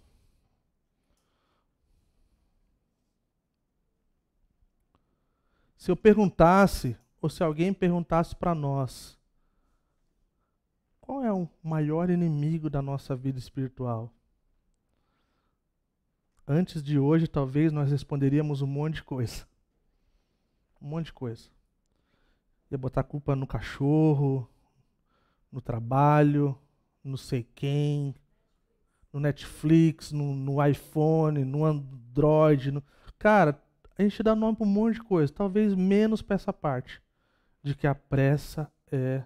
[5.77, 9.17] Se eu perguntasse, ou se alguém perguntasse para nós,
[10.99, 14.11] qual é o maior inimigo da nossa vida espiritual?
[16.47, 19.45] Antes de hoje, talvez nós responderíamos um monte de coisa.
[20.81, 21.49] Um monte de coisa.
[22.71, 24.49] Ia botar culpa no cachorro,
[25.51, 26.57] no trabalho,
[27.03, 28.15] no sei quem,
[29.13, 32.71] no Netflix, no, no iPhone, no Android.
[32.71, 32.83] No...
[33.17, 33.61] Cara,
[33.97, 35.31] a gente dá nome para um monte de coisa.
[35.31, 37.01] Talvez menos para essa parte
[37.63, 39.23] de que a pressa é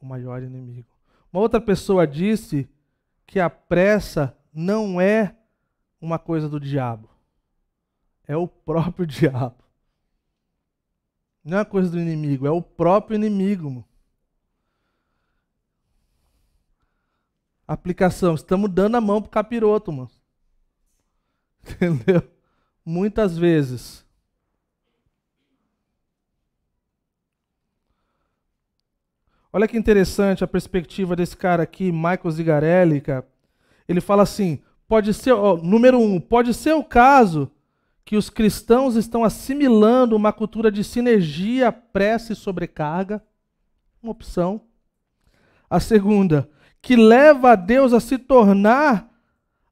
[0.00, 0.88] o maior inimigo.
[1.32, 2.68] Uma outra pessoa disse
[3.26, 5.34] que a pressa não é
[6.00, 7.08] uma coisa do diabo.
[8.26, 9.62] É o próprio diabo.
[11.44, 13.84] Não é coisa do inimigo, é o próprio inimigo.
[17.68, 20.10] Aplicação, estamos dando a mão pro capiroto, mano.
[21.64, 22.22] Entendeu?
[22.84, 24.04] Muitas vezes.
[29.52, 33.26] Olha que interessante a perspectiva desse cara aqui, Michael Zigarelli, cara.
[33.86, 37.50] Ele fala assim: Pode ser, ó, número um, pode ser o caso
[38.04, 43.22] que os cristãos estão assimilando uma cultura de sinergia, pressa e sobrecarga.
[44.02, 44.60] Uma opção.
[45.70, 46.50] A segunda,
[46.82, 49.10] que leva a Deus a se tornar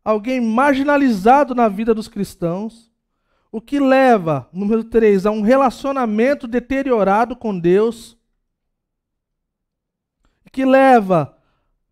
[0.03, 2.91] alguém marginalizado na vida dos cristãos.
[3.51, 8.17] O que leva, número três, a um relacionamento deteriorado com Deus.
[10.51, 11.32] Que leva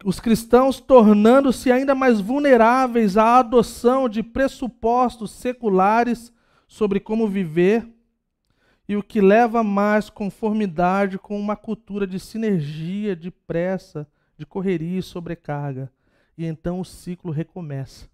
[0.04, 6.32] os cristãos tornando-se ainda mais vulneráveis à adoção de pressupostos seculares
[6.66, 7.86] sobre como viver,
[8.88, 14.98] e o que leva mais conformidade com uma cultura de sinergia, de pressa, de correria
[14.98, 15.92] e sobrecarga.
[16.36, 18.08] E então o ciclo recomeça.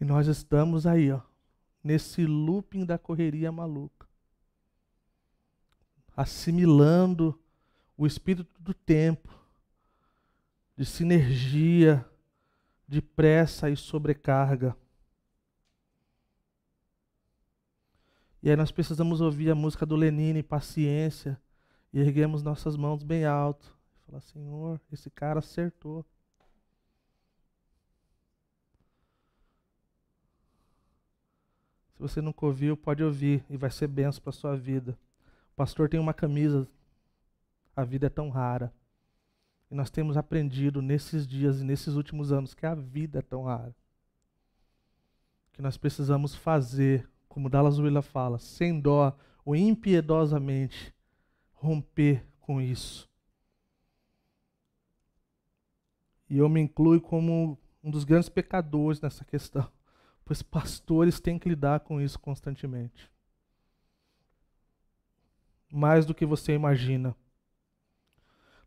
[0.00, 1.20] E nós estamos aí, ó,
[1.84, 4.08] nesse looping da correria maluca,
[6.16, 7.38] assimilando
[7.96, 9.41] o espírito do tempo
[10.76, 12.04] de sinergia,
[12.88, 14.76] de pressa e sobrecarga.
[18.42, 21.40] E aí nós precisamos ouvir a música do Lenine, Paciência,
[21.92, 23.76] e erguemos nossas mãos bem alto.
[24.04, 26.04] Falar, Senhor, esse cara acertou.
[31.94, 34.98] Se você nunca ouviu, pode ouvir e vai ser benção para sua vida.
[35.52, 36.66] O pastor tem uma camisa.
[37.76, 38.74] A vida é tão rara.
[39.72, 43.44] E nós temos aprendido nesses dias e nesses últimos anos que a vida é tão
[43.44, 43.74] rara.
[45.50, 50.94] Que nós precisamos fazer, como Dallas Willard fala, sem dó ou impiedosamente,
[51.54, 53.08] romper com isso.
[56.28, 59.66] E eu me incluo como um dos grandes pecadores nessa questão,
[60.22, 63.10] pois pastores têm que lidar com isso constantemente.
[65.72, 67.16] Mais do que você imagina.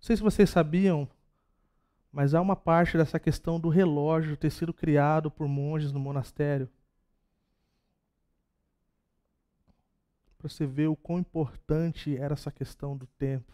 [0.06, 1.10] Não sei se vocês sabiam,
[2.12, 6.70] mas há uma parte dessa questão do relógio ter sido criado por monges no monastério.
[10.38, 13.52] Para você ver o quão importante era essa questão do tempo,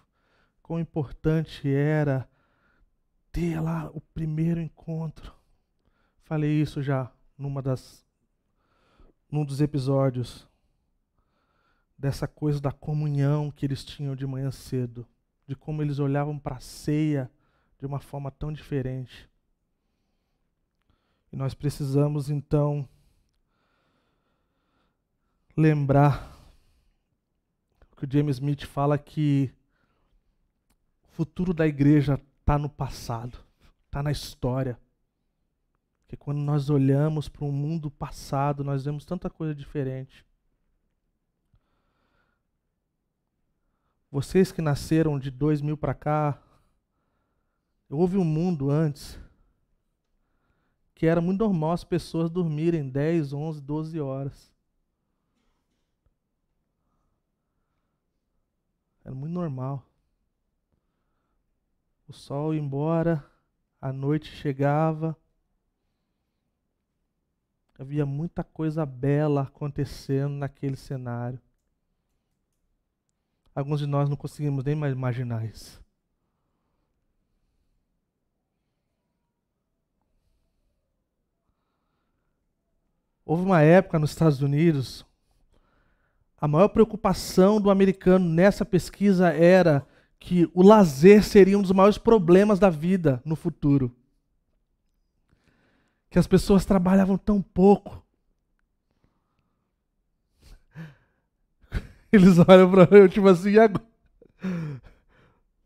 [0.61, 2.29] quão importante era
[3.31, 5.33] ter lá o primeiro encontro.
[6.21, 8.05] Falei isso já numa das
[9.31, 10.45] num dos episódios
[11.97, 15.07] dessa coisa da comunhão que eles tinham de manhã cedo,
[15.51, 17.29] de como eles olhavam para a ceia
[17.77, 19.29] de uma forma tão diferente.
[21.29, 22.87] E nós precisamos então
[25.57, 26.39] lembrar
[27.97, 29.53] que o James Smith fala que
[31.03, 33.37] o futuro da igreja está no passado,
[33.87, 34.79] está na história.
[36.07, 40.25] Que quando nós olhamos para um mundo passado, nós vemos tanta coisa diferente.
[44.11, 46.41] Vocês que nasceram de 2000 para cá,
[47.93, 49.19] Houve um mundo antes
[50.95, 54.53] que era muito normal as pessoas dormirem 10, 11, 12 horas.
[59.03, 59.85] Era muito normal.
[62.07, 63.25] O sol ia embora,
[63.81, 65.17] a noite chegava.
[67.77, 71.41] Havia muita coisa bela acontecendo naquele cenário.
[73.53, 75.81] Alguns de nós não conseguimos nem mais imaginar isso.
[83.25, 85.05] Houve uma época nos Estados Unidos,
[86.41, 89.87] a maior preocupação do americano nessa pesquisa era
[90.19, 93.95] que o lazer seria um dos maiores problemas da vida no futuro.
[96.09, 98.00] Que as pessoas trabalhavam tão pouco.
[102.11, 103.85] Eles olham para eu, tipo assim, agora?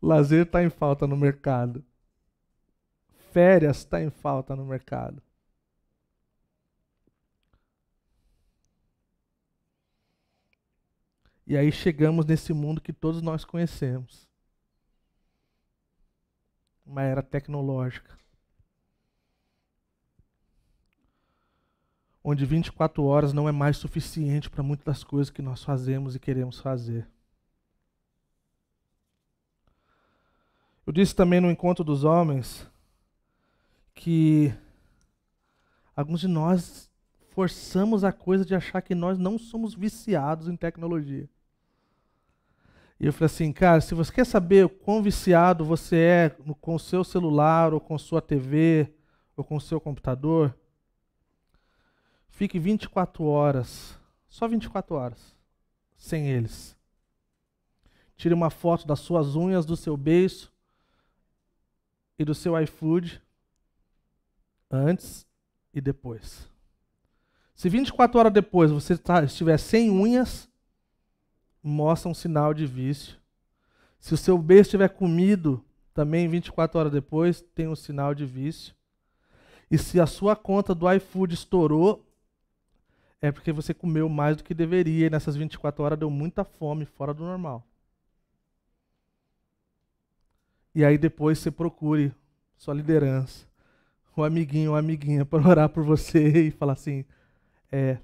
[0.00, 1.84] lazer está em falta no mercado.
[3.32, 5.22] Férias está em falta no mercado.
[11.46, 14.28] E aí chegamos nesse mundo que todos nós conhecemos.
[16.84, 18.16] Uma era tecnológica.
[22.28, 26.18] Onde 24 horas não é mais suficiente para muitas das coisas que nós fazemos e
[26.18, 27.06] queremos fazer.
[30.84, 32.68] Eu disse também no encontro dos homens
[33.94, 34.52] que
[35.94, 36.90] alguns de nós
[37.30, 41.28] forçamos a coisa de achar que nós não somos viciados em tecnologia.
[42.98, 46.74] E eu falei assim, cara, se você quer saber o quão viciado você é com
[46.74, 48.92] o seu celular, ou com sua TV,
[49.36, 50.52] ou com o seu computador,
[52.36, 55.34] fique 24 horas, só 24 horas,
[55.96, 56.76] sem eles.
[58.14, 60.52] Tire uma foto das suas unhas, do seu beiço
[62.18, 63.22] e do seu iFood
[64.70, 65.26] antes
[65.72, 66.46] e depois.
[67.54, 70.46] Se 24 horas depois você tá, estiver sem unhas,
[71.62, 73.16] mostra um sinal de vício.
[73.98, 78.74] Se o seu beijo estiver comido, também 24 horas depois, tem um sinal de vício.
[79.70, 82.05] E se a sua conta do iFood estourou,
[83.20, 86.84] é porque você comeu mais do que deveria e nessas 24 horas deu muita fome
[86.84, 87.66] fora do normal.
[90.74, 92.12] E aí depois você procure
[92.56, 93.46] sua liderança,
[94.16, 97.04] um amiguinho ou amiguinha para orar por você e falar assim,
[97.72, 97.98] é,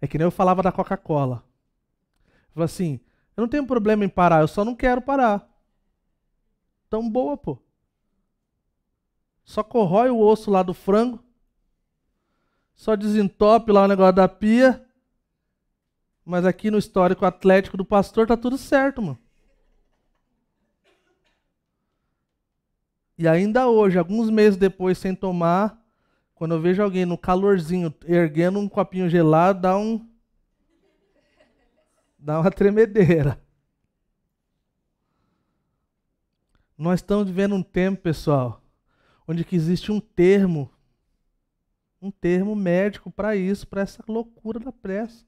[0.00, 1.42] é que nem eu falava da Coca-Cola.
[2.52, 3.00] Falou assim:
[3.34, 5.48] eu não tenho problema em parar, eu só não quero parar.
[6.90, 7.58] Tão boa, pô.
[9.42, 11.23] Só corrói o osso lá do frango.
[12.74, 14.84] Só desentope lá o negócio da pia.
[16.24, 19.18] Mas aqui no histórico atlético do pastor tá tudo certo, mano.
[23.16, 25.80] E ainda hoje, alguns meses depois, sem tomar,
[26.34, 30.04] quando eu vejo alguém no calorzinho erguendo um copinho gelado, dá um
[32.18, 33.38] dá uma tremedeira.
[36.76, 38.60] Nós estamos vivendo um tempo, pessoal,
[39.28, 40.68] onde que existe um termo,
[42.04, 45.24] um termo médico para isso, para essa loucura da pressa,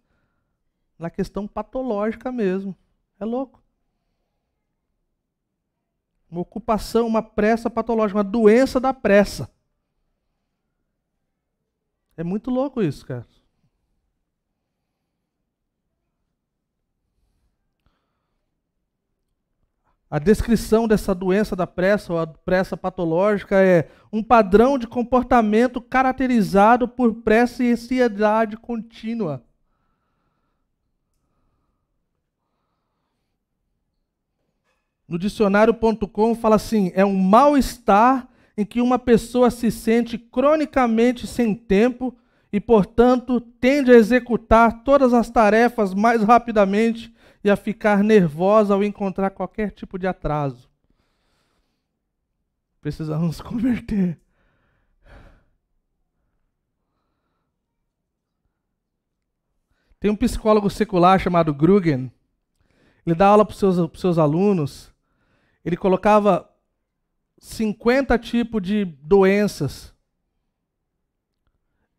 [0.98, 2.76] na questão patológica mesmo.
[3.18, 3.62] É louco.
[6.30, 9.50] Uma ocupação, uma pressa patológica, uma doença da pressa.
[12.14, 13.26] É muito louco isso, cara.
[20.08, 25.80] A descrição dessa doença da pressa, ou a pressa patológica, é um padrão de comportamento
[25.80, 29.42] caracterizado por pressa e ansiedade contínua.
[35.08, 41.52] No dicionário.com fala assim: é um mal-estar em que uma pessoa se sente cronicamente sem
[41.52, 42.16] tempo
[42.52, 47.14] e, portanto, tende a executar todas as tarefas mais rapidamente
[47.46, 50.68] e a ficar nervosa ao encontrar qualquer tipo de atraso.
[52.80, 54.18] Precisamos converter.
[60.00, 62.10] Tem um psicólogo secular chamado Grugen.
[63.06, 64.92] Ele dá aula para os seus, seus alunos.
[65.64, 66.50] Ele colocava
[67.38, 69.94] 50 tipos de doenças.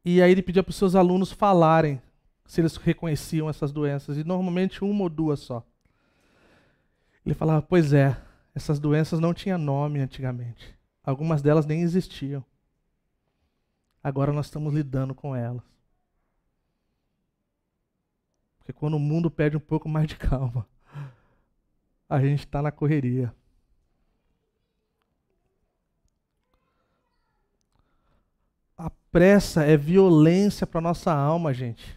[0.03, 2.01] E aí ele pedia para os seus alunos falarem
[2.47, 4.17] se eles reconheciam essas doenças.
[4.17, 5.63] E normalmente uma ou duas só.
[7.25, 8.19] Ele falava: Pois é,
[8.55, 10.75] essas doenças não tinham nome antigamente.
[11.03, 12.43] Algumas delas nem existiam.
[14.01, 15.61] Agora nós estamos lidando com elas.
[18.59, 20.65] Porque quando o mundo pede um pouco mais de calma,
[22.09, 23.33] a gente está na correria.
[28.77, 31.96] A pressa é violência para nossa alma, gente.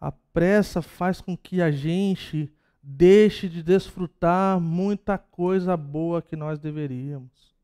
[0.00, 6.58] A pressa faz com que a gente deixe de desfrutar muita coisa boa que nós
[6.58, 7.54] deveríamos.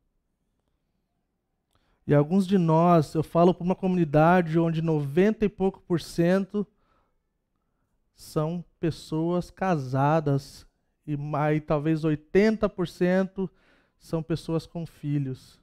[2.07, 6.67] E alguns de nós, eu falo para uma comunidade onde 90 e pouco por cento
[8.15, 10.67] são pessoas casadas
[11.07, 13.49] e mais, talvez 80%
[13.99, 15.63] são pessoas com filhos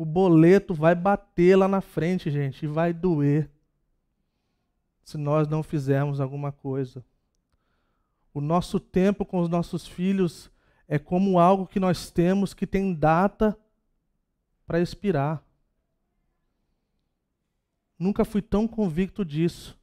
[0.00, 3.50] o boleto vai bater lá na frente, gente, e vai doer
[5.02, 7.04] se nós não fizermos alguma coisa.
[8.32, 10.50] O nosso tempo com os nossos filhos
[10.86, 13.58] é como algo que nós temos que tem data
[14.66, 15.42] para expirar.
[17.98, 19.78] Nunca fui tão convicto disso.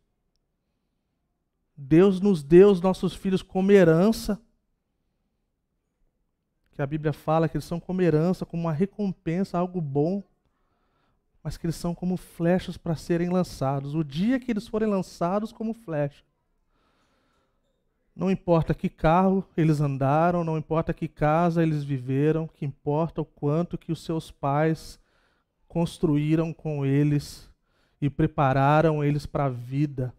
[1.76, 4.41] Deus nos deu os nossos filhos como herança
[6.78, 10.24] que a Bíblia fala que eles são como herança, como uma recompensa, algo bom,
[11.43, 13.95] mas que eles são como flechas para serem lançados.
[13.95, 16.23] O dia que eles forem lançados como flecha.
[18.15, 23.25] Não importa que carro eles andaram, não importa que casa eles viveram, que importa o
[23.25, 24.99] quanto que os seus pais
[25.67, 27.47] construíram com eles
[28.01, 30.13] e prepararam eles para a vida.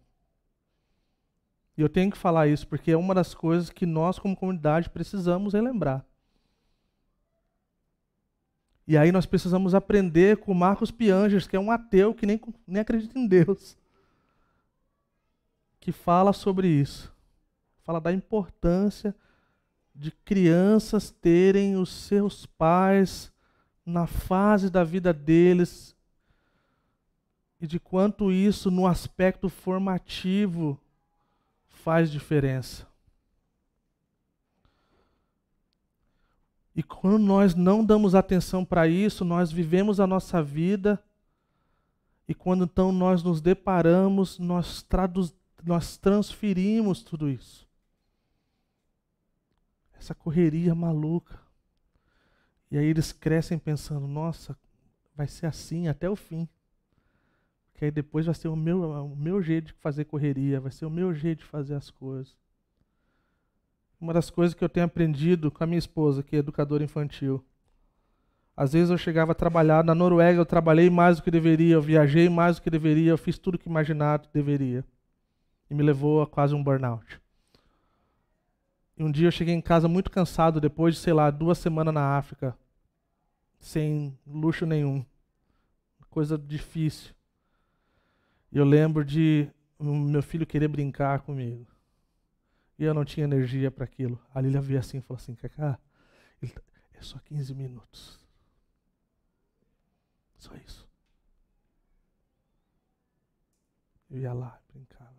[1.76, 4.90] E eu tenho que falar isso porque é uma das coisas que nós, como comunidade,
[4.90, 6.04] precisamos relembrar.
[8.88, 12.80] E aí nós precisamos aprender com Marcos Piangers, que é um ateu que nem, nem
[12.80, 13.76] acredita em Deus,
[15.78, 17.12] que fala sobre isso.
[17.84, 19.14] Fala da importância
[19.94, 23.30] de crianças terem os seus pais
[23.84, 25.94] na fase da vida deles
[27.60, 30.80] e de quanto isso, no aspecto formativo,
[31.68, 32.86] faz diferença.
[36.78, 41.02] E quando nós não damos atenção para isso, nós vivemos a nossa vida
[42.28, 47.68] e quando então nós nos deparamos, nós, traduz, nós transferimos tudo isso.
[49.98, 51.40] Essa correria maluca.
[52.70, 54.56] E aí eles crescem pensando: nossa,
[55.16, 56.48] vai ser assim até o fim.
[57.72, 60.86] Porque aí depois vai ser o meu, o meu jeito de fazer correria, vai ser
[60.86, 62.36] o meu jeito de fazer as coisas.
[64.00, 67.44] Uma das coisas que eu tenho aprendido com a minha esposa, que é educadora infantil.
[68.56, 71.82] Às vezes eu chegava a trabalhar na Noruega, eu trabalhei mais do que deveria, eu
[71.82, 74.84] viajei mais do que deveria, eu fiz tudo que imaginado que deveria.
[75.70, 77.20] E me levou a quase um burnout.
[78.96, 81.94] E um dia eu cheguei em casa muito cansado, depois de, sei lá, duas semanas
[81.94, 82.58] na África,
[83.60, 85.04] sem luxo nenhum.
[86.10, 87.14] Coisa difícil.
[88.50, 91.66] E eu lembro de meu filho querer brincar comigo.
[92.78, 94.20] E eu não tinha energia para aquilo.
[94.32, 95.78] A Lília veio assim e falou assim: Cacá,
[96.40, 96.62] tá,
[96.94, 98.18] é só 15 minutos.
[100.38, 100.88] Só isso.
[104.08, 105.18] Eu ia lá, brincava.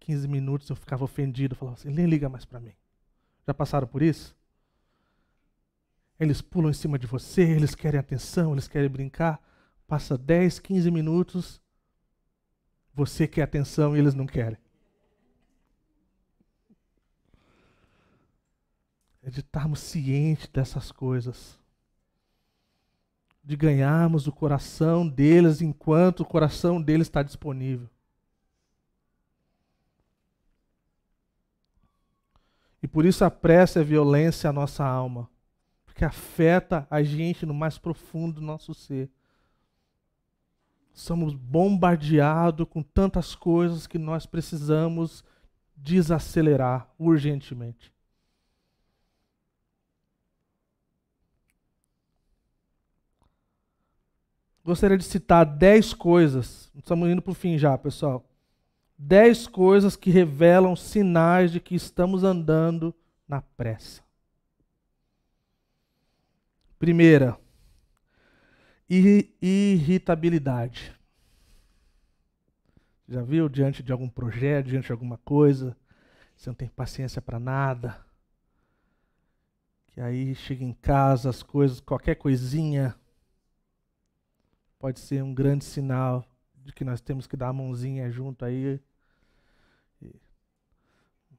[0.00, 2.74] 15 minutos eu ficava ofendido, falava assim: nem liga mais para mim.
[3.46, 4.36] Já passaram por isso?
[6.18, 9.40] Eles pulam em cima de você, eles querem atenção, eles querem brincar.
[9.86, 11.60] Passa 10, 15 minutos,
[12.92, 14.58] você quer atenção e eles não querem.
[19.26, 21.58] É de estarmos cientes dessas coisas.
[23.42, 27.88] De ganharmos o coração deles enquanto o coração deles está disponível.
[32.80, 35.28] E por isso a pressa é violência à nossa alma,
[35.84, 39.10] porque afeta a gente no mais profundo do nosso ser.
[40.92, 45.24] Somos bombardeados com tantas coisas que nós precisamos
[45.76, 47.95] desacelerar urgentemente.
[54.66, 58.28] Gostaria de citar dez coisas, estamos indo para o fim já, pessoal
[58.98, 62.92] Dez coisas que revelam sinais de que estamos andando
[63.28, 64.02] na pressa.
[66.80, 67.38] Primeira,
[68.90, 70.92] irritabilidade.
[73.08, 75.76] Já viu diante de algum projeto, diante de alguma coisa,
[76.36, 78.04] você não tem paciência para nada.
[79.86, 82.96] Que aí chega em casa, as coisas, qualquer coisinha
[84.86, 86.24] pode ser um grande sinal
[86.64, 88.80] de que nós temos que dar a mãozinha junto aí
[90.00, 90.14] e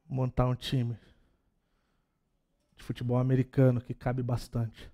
[0.06, 0.98] montar um time
[2.76, 4.92] de futebol americano que cabe bastante.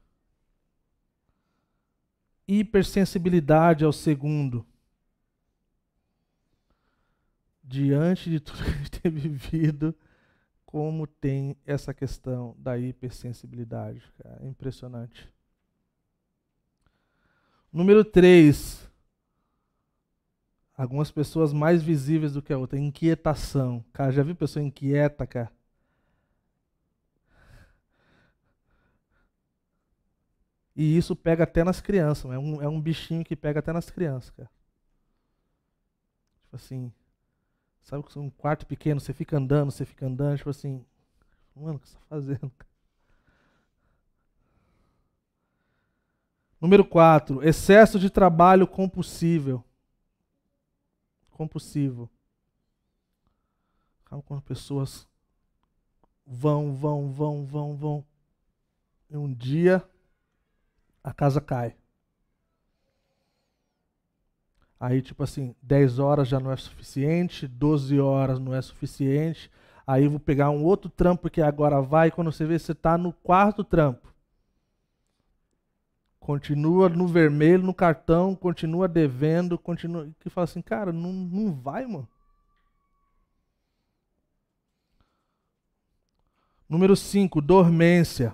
[2.48, 4.64] Hipersensibilidade ao segundo.
[7.64, 9.96] Diante de tudo que a gente tem vivido,
[10.64, 14.04] como tem essa questão da hipersensibilidade.
[14.24, 15.33] É impressionante.
[17.74, 18.84] Número 3,
[20.76, 22.80] Algumas pessoas mais visíveis do que a outra.
[22.80, 23.84] Inquietação.
[23.94, 25.52] Cara, já viu pessoa inquieta, cara?
[30.76, 32.32] E isso pega até nas crianças.
[32.32, 34.50] É um, é um bichinho que pega até nas crianças, cara.
[36.44, 36.92] Tipo assim.
[37.84, 40.84] Sabe que um quarto pequeno, você fica andando, você fica andando, tipo assim.
[41.56, 42.52] Mano, o que você está fazendo?
[46.64, 47.44] Número 4.
[47.44, 49.62] Excesso de trabalho compulsível
[51.30, 52.10] compulsivo.
[54.26, 55.06] Quando pessoas
[56.26, 58.06] vão, vão, vão, vão, vão.
[59.10, 59.84] E um dia
[61.04, 61.76] a casa cai.
[64.80, 69.52] Aí, tipo assim, 10 horas já não é suficiente, 12 horas não é suficiente.
[69.86, 73.12] Aí vou pegar um outro trampo que agora vai, quando você vê, você está no
[73.12, 74.13] quarto trampo
[76.24, 80.10] continua no vermelho, no cartão, continua devendo, continua.
[80.22, 82.08] Que fala assim, cara, não, não vai, mano.
[86.68, 88.34] Número 5, dormência.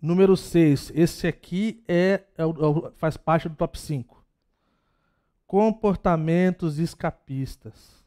[0.00, 4.24] Número 6, esse aqui é, é, é, faz parte do top 5.
[5.48, 8.02] Comportamentos escapistas.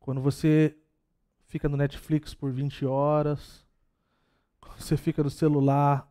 [0.00, 0.74] Quando você
[1.44, 3.64] fica no Netflix por 20 horas,
[4.76, 6.08] você fica no celular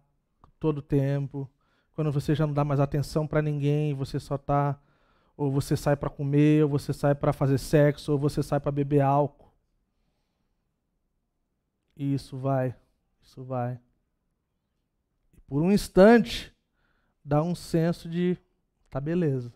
[0.60, 1.50] todo o tempo,
[1.94, 4.80] quando você já não dá mais atenção para ninguém, você só tá
[5.40, 8.74] ou você sai para comer, ou você sai para fazer sexo, ou você sai para
[8.74, 9.50] beber álcool.
[11.96, 12.76] E isso vai,
[13.22, 13.80] isso vai.
[15.34, 16.54] E por um instante
[17.24, 18.38] dá um senso de
[18.90, 19.54] tá beleza.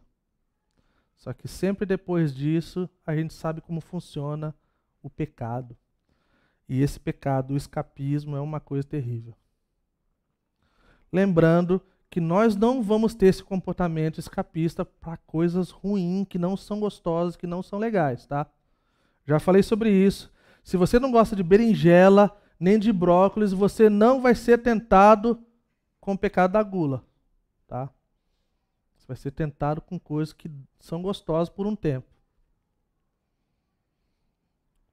[1.18, 4.56] Só que sempre depois disso a gente sabe como funciona
[5.02, 5.78] o pecado.
[6.68, 9.36] E esse pecado, o escapismo, é uma coisa terrível.
[11.12, 16.80] Lembrando que nós não vamos ter esse comportamento escapista para coisas ruins, que não são
[16.80, 18.48] gostosas, que não são legais, tá?
[19.26, 20.32] Já falei sobre isso.
[20.64, 25.44] Se você não gosta de berinjela, nem de brócolis, você não vai ser tentado
[26.00, 27.04] com o pecado da gula,
[27.68, 27.90] tá?
[28.96, 32.13] Você vai ser tentado com coisas que são gostosas por um tempo.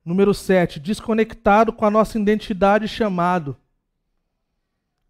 [0.04, 3.56] Número 7, desconectado com a nossa identidade chamado.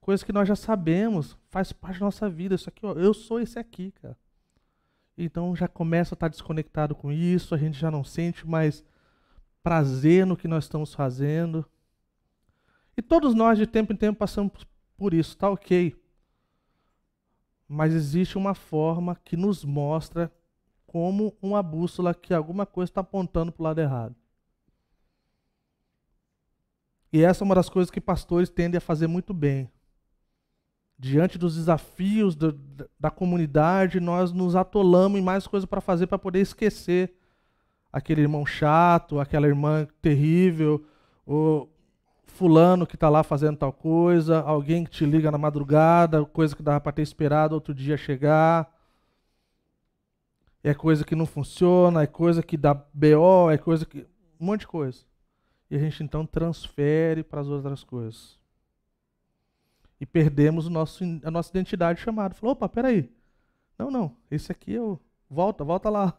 [0.00, 2.54] Coisa que nós já sabemos, faz parte da nossa vida.
[2.54, 4.16] Isso aqui, ó, eu sou esse aqui, cara.
[5.16, 8.84] Então já começa a estar desconectado com isso, a gente já não sente mais
[9.62, 11.64] prazer no que nós estamos fazendo.
[12.96, 14.52] E todos nós, de tempo em tempo, passamos
[14.96, 15.94] por isso, tá ok.
[17.68, 20.32] Mas existe uma forma que nos mostra
[20.86, 24.16] como uma bússola que alguma coisa está apontando para o lado errado.
[27.12, 29.70] E essa é uma das coisas que pastores tendem a fazer muito bem.
[30.98, 32.52] Diante dos desafios do,
[32.98, 37.14] da comunidade, nós nos atolamos em mais coisas para fazer para poder esquecer
[37.92, 40.84] aquele irmão chato, aquela irmã terrível,
[41.26, 41.66] o
[42.26, 46.62] fulano que está lá fazendo tal coisa, alguém que te liga na madrugada, coisa que
[46.62, 48.70] dava para ter esperado outro dia chegar.
[50.62, 54.06] É coisa que não funciona, é coisa que dá BO, é coisa que.
[54.38, 55.09] Um monte de coisa
[55.70, 58.38] e a gente então transfere para as outras coisas.
[60.00, 62.34] E perdemos nosso, a nossa identidade chamada.
[62.34, 63.08] Falou, opa, peraí.
[63.78, 65.00] Não, não, esse aqui eu.
[65.28, 66.18] Volta, volta lá.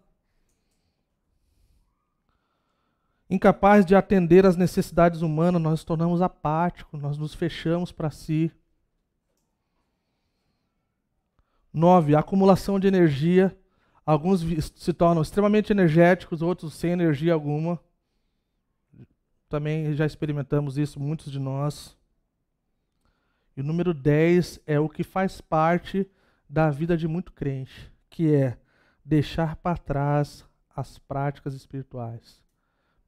[3.29, 8.51] Incapaz de atender às necessidades humanas, nós nos tornamos apáticos, nós nos fechamos para si.
[11.73, 13.57] Nove, acumulação de energia.
[14.05, 14.41] Alguns
[14.75, 17.79] se tornam extremamente energéticos, outros sem energia alguma.
[19.51, 21.97] Também já experimentamos isso, muitos de nós.
[23.55, 26.09] E o número 10 é o que faz parte
[26.47, 28.57] da vida de muito crente, que é
[29.03, 32.41] deixar para trás as práticas espirituais.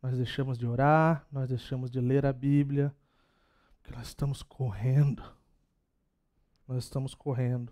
[0.01, 2.93] Nós deixamos de orar, nós deixamos de ler a Bíblia,
[3.81, 5.23] porque nós estamos correndo.
[6.67, 7.71] Nós estamos correndo.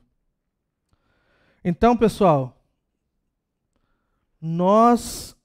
[1.61, 2.57] Então, pessoal,
[4.39, 5.35] nós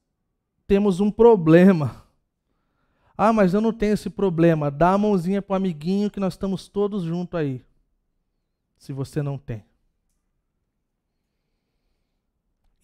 [0.64, 2.05] temos um problema.
[3.16, 4.70] Ah, mas eu não tenho esse problema.
[4.70, 7.64] Dá a mãozinha para o amiguinho que nós estamos todos juntos aí.
[8.76, 9.64] Se você não tem.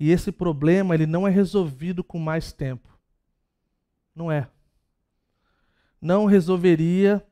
[0.00, 2.88] E esse problema ele não é resolvido com mais tempo.
[4.14, 4.48] Não é.
[6.00, 7.24] Não resolveria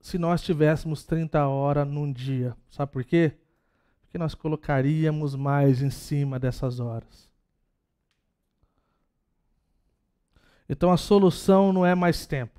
[0.00, 2.56] se nós tivéssemos 30 horas num dia.
[2.70, 3.36] Sabe por quê?
[4.12, 7.31] que nós colocaríamos mais em cima dessas horas.
[10.72, 12.58] Então a solução não é mais tempo.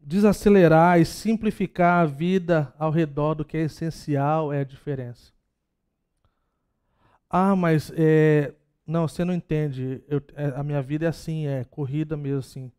[0.00, 5.32] Desacelerar e simplificar a vida ao redor do que é essencial é a diferença.
[7.30, 8.52] Ah, mas é,
[8.84, 10.02] não, você não entende.
[10.08, 12.72] Eu, é, a minha vida é assim, é corrida mesmo assim.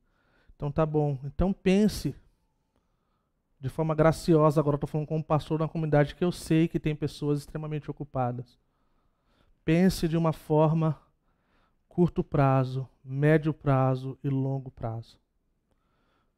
[0.53, 1.17] Então tá bom.
[1.23, 2.13] Então pense
[3.61, 6.81] de forma graciosa, agora estou falando como pastor de uma comunidade que eu sei que
[6.81, 8.59] tem pessoas extremamente ocupadas.
[9.63, 10.99] Pense de uma forma
[11.91, 15.19] curto prazo, médio prazo e longo prazo.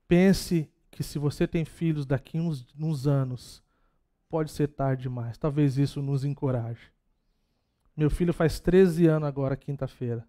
[0.07, 3.63] Pense que se você tem filhos daqui uns, uns anos,
[4.27, 5.37] pode ser tarde demais.
[5.37, 6.91] Talvez isso nos encoraje.
[7.95, 10.27] Meu filho faz 13 anos agora, quinta-feira.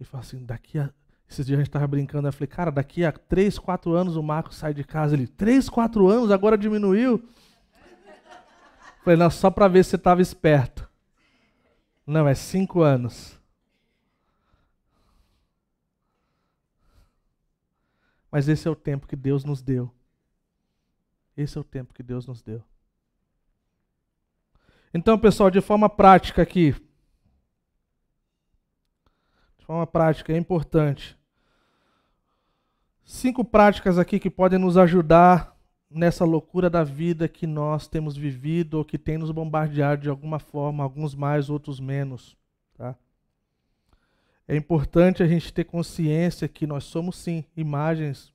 [0.00, 0.90] E fala assim: daqui a
[1.28, 4.22] esses dias a gente estava brincando, eu falei, cara, daqui a 3, 4 anos o
[4.22, 5.14] Marcos sai de casa.
[5.14, 7.22] Ele, 3, 4 anos, agora diminuiu?
[9.04, 10.71] Falei, não, só para ver se você estava esperto.
[12.06, 13.40] Não, é 5 anos.
[18.30, 19.92] Mas esse é o tempo que Deus nos deu.
[21.36, 22.62] Esse é o tempo que Deus nos deu.
[24.92, 26.72] Então, pessoal, de forma prática aqui,
[29.58, 31.18] de forma prática, é importante
[33.04, 35.51] Cinco práticas aqui que podem nos ajudar
[35.94, 40.38] nessa loucura da vida que nós temos vivido ou que tem nos bombardeado de alguma
[40.38, 42.36] forma, alguns mais, outros menos.
[42.74, 42.96] Tá?
[44.46, 48.32] É importante a gente ter consciência que nós somos sim imagens,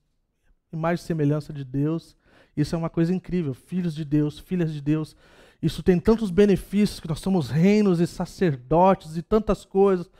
[0.72, 2.16] imagem e semelhança de Deus.
[2.56, 3.54] Isso é uma coisa incrível.
[3.54, 5.16] Filhos de Deus, filhas de Deus.
[5.60, 10.10] Isso tem tantos benefícios que nós somos reinos e sacerdotes e tantas coisas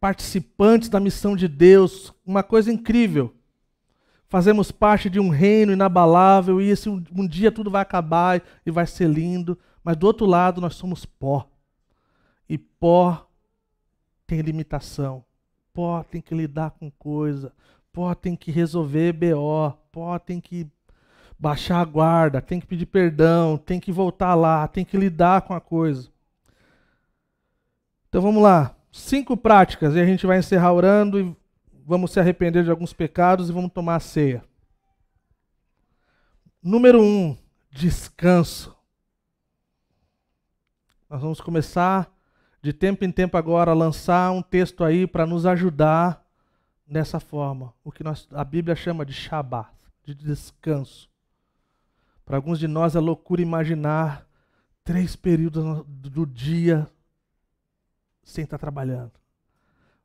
[0.00, 3.34] participantes da missão de Deus, uma coisa incrível.
[4.28, 8.70] Fazemos parte de um reino inabalável e esse um, um dia tudo vai acabar e
[8.70, 11.48] vai ser lindo, mas do outro lado nós somos pó.
[12.48, 13.26] E pó
[14.26, 15.24] tem limitação.
[15.72, 17.52] Pó tem que lidar com coisa.
[17.92, 19.72] Pó tem que resolver BO.
[19.90, 20.66] Pó tem que
[21.38, 25.54] baixar a guarda, tem que pedir perdão, tem que voltar lá, tem que lidar com
[25.54, 26.10] a coisa.
[28.08, 31.36] Então vamos lá cinco práticas e a gente vai encerrar orando e
[31.88, 34.44] vamos se arrepender de alguns pecados e vamos tomar a ceia.
[36.62, 37.34] Número um,
[37.70, 38.76] descanso.
[41.08, 42.14] Nós vamos começar
[42.60, 46.22] de tempo em tempo agora a lançar um texto aí para nos ajudar
[46.86, 49.70] nessa forma, o que nós, a Bíblia chama de Shabat,
[50.04, 51.08] de descanso.
[52.22, 54.28] Para alguns de nós é loucura imaginar
[54.84, 56.86] três períodos do dia
[58.22, 59.12] sem estar trabalhando.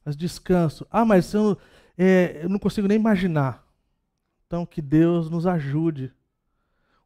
[0.04, 0.86] Mas descanso.
[0.92, 1.58] Ah, mas eu,
[1.98, 3.66] é, eu não consigo nem imaginar.
[4.48, 6.14] Então, que Deus nos ajude.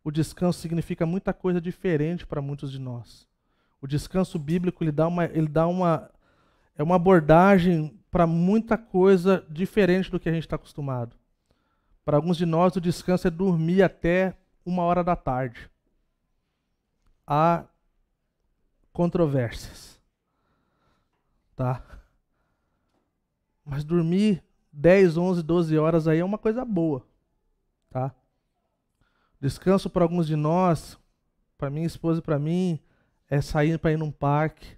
[0.03, 3.27] O descanso significa muita coisa diferente para muitos de nós.
[3.81, 6.09] O descanso bíblico ele dá uma, ele dá uma,
[6.75, 11.15] é uma abordagem para muita coisa diferente do que a gente está acostumado.
[12.03, 14.35] Para alguns de nós, o descanso é dormir até
[14.65, 15.69] uma hora da tarde.
[17.25, 17.65] Há
[18.93, 19.97] controvérsias
[21.57, 21.81] tá?
[23.69, 24.41] Mas dormir
[24.71, 27.05] 10, 11, 12 horas aí é uma coisa boa,
[27.89, 28.15] tá?
[29.41, 30.97] Descanso para alguns de nós,
[31.57, 32.79] para minha esposa e para mim,
[33.29, 34.77] é sair para ir num parque,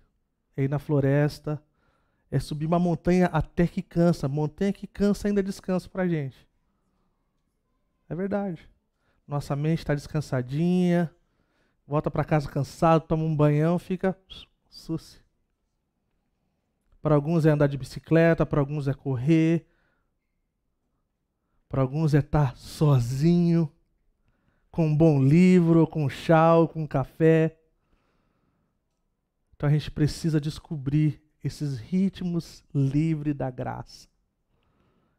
[0.58, 1.62] é ir na floresta,
[2.32, 4.28] é subir uma montanha até que cansa.
[4.28, 6.48] Montanha que cansa ainda é descanso para gente.
[8.10, 8.68] É verdade.
[9.28, 11.14] Nossa mente está descansadinha,
[11.86, 14.18] volta para casa cansado, toma um banhão, fica
[14.68, 15.22] suci.
[17.02, 19.66] Para alguns é andar de bicicleta, para alguns é correr,
[21.70, 23.72] para alguns é estar sozinho,
[24.72, 27.58] com um bom livro, com um chá, com um café.
[29.56, 34.08] Então a gente precisa descobrir esses ritmos livres da graça,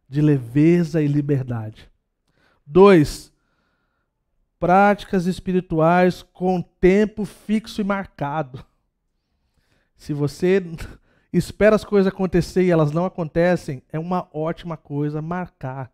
[0.09, 1.91] de leveza e liberdade.
[2.67, 3.33] Dois,
[4.59, 8.65] práticas espirituais com tempo fixo e marcado.
[9.97, 10.63] Se você
[11.33, 15.93] espera as coisas acontecer e elas não acontecem, é uma ótima coisa marcar.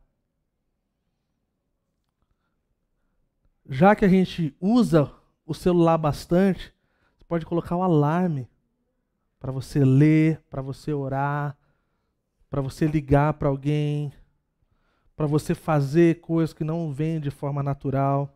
[3.68, 5.12] Já que a gente usa
[5.44, 6.72] o celular bastante,
[7.16, 8.48] você pode colocar o alarme
[9.38, 11.56] para você ler, para você orar,
[12.48, 14.12] para você ligar para alguém,
[15.16, 18.32] para você fazer coisas que não vêm de forma natural.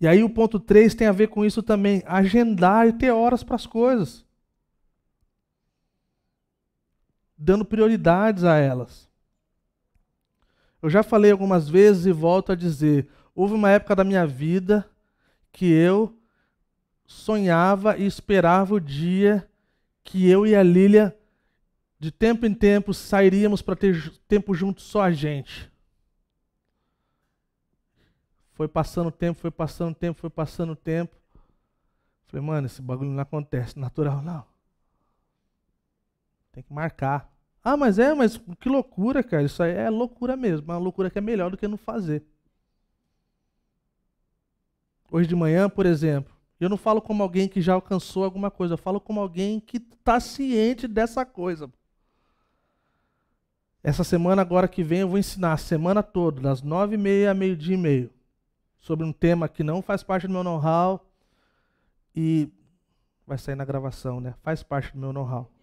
[0.00, 3.42] E aí o ponto 3 tem a ver com isso também, agendar e ter horas
[3.42, 4.24] para as coisas.
[7.36, 9.08] Dando prioridades a elas.
[10.80, 14.88] Eu já falei algumas vezes e volto a dizer, houve uma época da minha vida
[15.50, 16.14] que eu
[17.06, 19.48] sonhava e esperava o dia
[20.02, 21.16] que eu e a Lília,
[21.98, 25.72] de tempo em tempo, sairíamos para ter tempo junto só a gente.
[28.52, 31.16] Foi passando o tempo, foi passando o tempo, foi passando o tempo.
[32.26, 34.44] Falei, mano, esse bagulho não acontece natural, não.
[36.54, 37.28] Tem que marcar.
[37.62, 39.42] Ah, mas é, mas que loucura, cara.
[39.42, 40.66] Isso aí é loucura mesmo.
[40.68, 42.24] Uma loucura que é melhor do que não fazer.
[45.10, 48.74] Hoje de manhã, por exemplo, eu não falo como alguém que já alcançou alguma coisa,
[48.74, 51.70] eu falo como alguém que está ciente dessa coisa.
[53.82, 57.32] Essa semana agora que vem eu vou ensinar a semana toda, das nove e meia
[57.32, 58.10] a meio-dia e meio,
[58.80, 61.06] sobre um tema que não faz parte do meu know-how
[62.16, 62.48] e
[63.26, 64.34] vai sair na gravação, né?
[64.42, 65.53] Faz parte do meu know-how.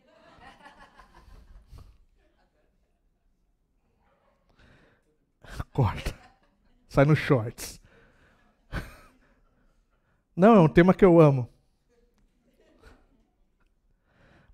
[5.63, 6.15] Corta.
[6.87, 7.79] Sai no shorts.
[10.35, 11.47] Não, é um tema que eu amo.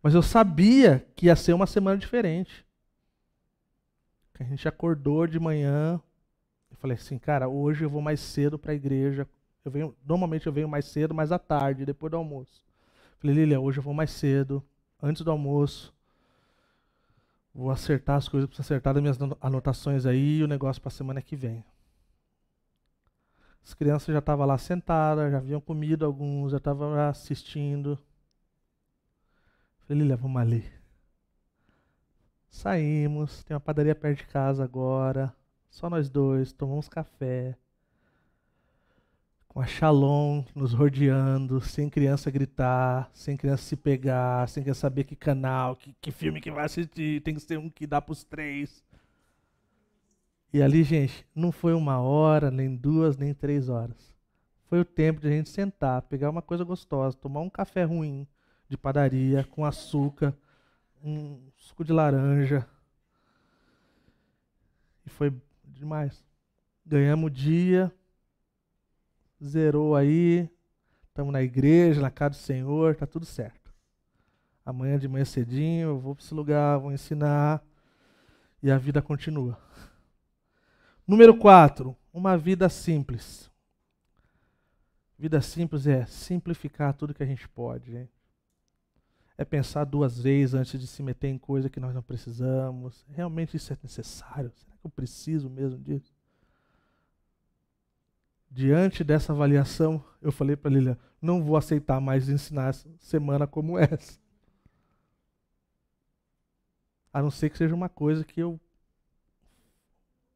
[0.01, 2.65] Mas eu sabia que ia ser uma semana diferente.
[4.39, 6.01] A gente acordou de manhã.
[6.69, 9.27] Eu falei assim, cara, hoje eu vou mais cedo para a igreja.
[9.65, 12.63] Eu venho, normalmente eu venho mais cedo, mas à tarde, depois do almoço.
[13.19, 14.63] Falei, Lilia, hoje eu vou mais cedo,
[15.01, 15.93] antes do almoço.
[17.57, 20.91] Vou acertar as coisas, preciso acertar das minhas anotações aí e o negócio para a
[20.91, 21.65] semana que vem.
[23.63, 27.97] As crianças já estavam lá sentadas, já haviam comido alguns, já estavam assistindo.
[29.79, 30.71] Falei, Lilia, vamos ali.
[32.47, 35.35] Saímos, tem uma padaria perto de casa agora.
[35.67, 37.57] Só nós dois, tomamos café.
[39.57, 45.03] Com a Shalom nos rodeando, sem criança gritar, sem criança se pegar, sem criança saber
[45.03, 48.11] que canal, que, que filme que vai assistir, tem que ser um que dá para
[48.11, 48.83] os três.
[50.53, 54.15] E ali, gente, não foi uma hora, nem duas, nem três horas.
[54.65, 58.27] Foi o tempo de a gente sentar, pegar uma coisa gostosa, tomar um café ruim
[58.69, 60.37] de padaria com açúcar,
[61.03, 62.63] um suco de laranja.
[65.03, 65.33] E foi
[65.65, 66.23] demais.
[66.85, 67.91] Ganhamos o dia,
[69.43, 70.49] zerou aí,
[71.07, 73.73] estamos na igreja, na casa do Senhor, tá tudo certo.
[74.65, 77.63] Amanhã de manhã cedinho eu vou para esse lugar, vou ensinar
[78.61, 79.57] e a vida continua.
[81.07, 83.49] Número 4, uma vida simples.
[85.17, 87.95] Vida simples é simplificar tudo que a gente pode.
[87.95, 88.09] Hein?
[89.37, 93.05] É pensar duas vezes antes de se meter em coisa que nós não precisamos.
[93.09, 94.51] Realmente isso é necessário?
[94.55, 96.16] Será que eu preciso mesmo disso?
[98.49, 104.19] Diante dessa avaliação, eu falei para Lilian: não vou aceitar mais ensinar semana como essa.
[107.13, 108.59] A não ser que seja uma coisa que eu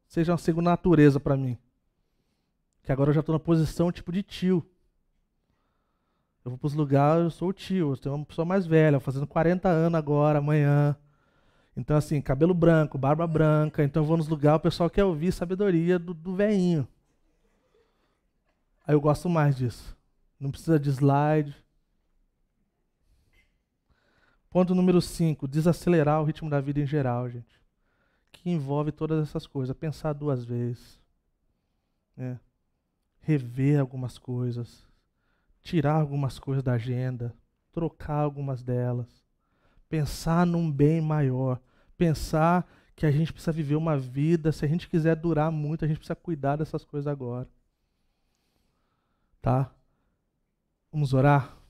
[0.07, 1.57] seja uma segunda natureza para mim.
[2.83, 4.65] Que agora eu já estou na posição tipo de tio.
[6.43, 8.99] Eu vou para os lugares, eu sou o tio, eu sou uma pessoa mais velha,
[8.99, 10.97] fazendo 40 anos agora, amanhã.
[11.77, 13.83] Então, assim, cabelo branco, barba branca.
[13.83, 16.87] Então, eu vou nos lugares, o pessoal quer ouvir sabedoria do, do veinho.
[18.91, 19.95] Aí eu gosto mais disso.
[20.37, 21.55] Não precisa de slide.
[24.49, 27.61] Ponto número 5, desacelerar o ritmo da vida em geral, gente
[28.41, 29.73] que envolve todas essas coisas.
[29.77, 30.99] Pensar duas vezes.
[32.17, 32.37] Né?
[33.21, 34.85] Rever algumas coisas.
[35.61, 37.33] Tirar algumas coisas da agenda.
[37.71, 39.23] Trocar algumas delas.
[39.87, 41.61] Pensar num bem maior.
[41.95, 44.51] Pensar que a gente precisa viver uma vida.
[44.51, 47.47] Se a gente quiser durar muito, a gente precisa cuidar dessas coisas agora.
[49.41, 49.73] Tá?
[50.91, 51.60] Vamos orar?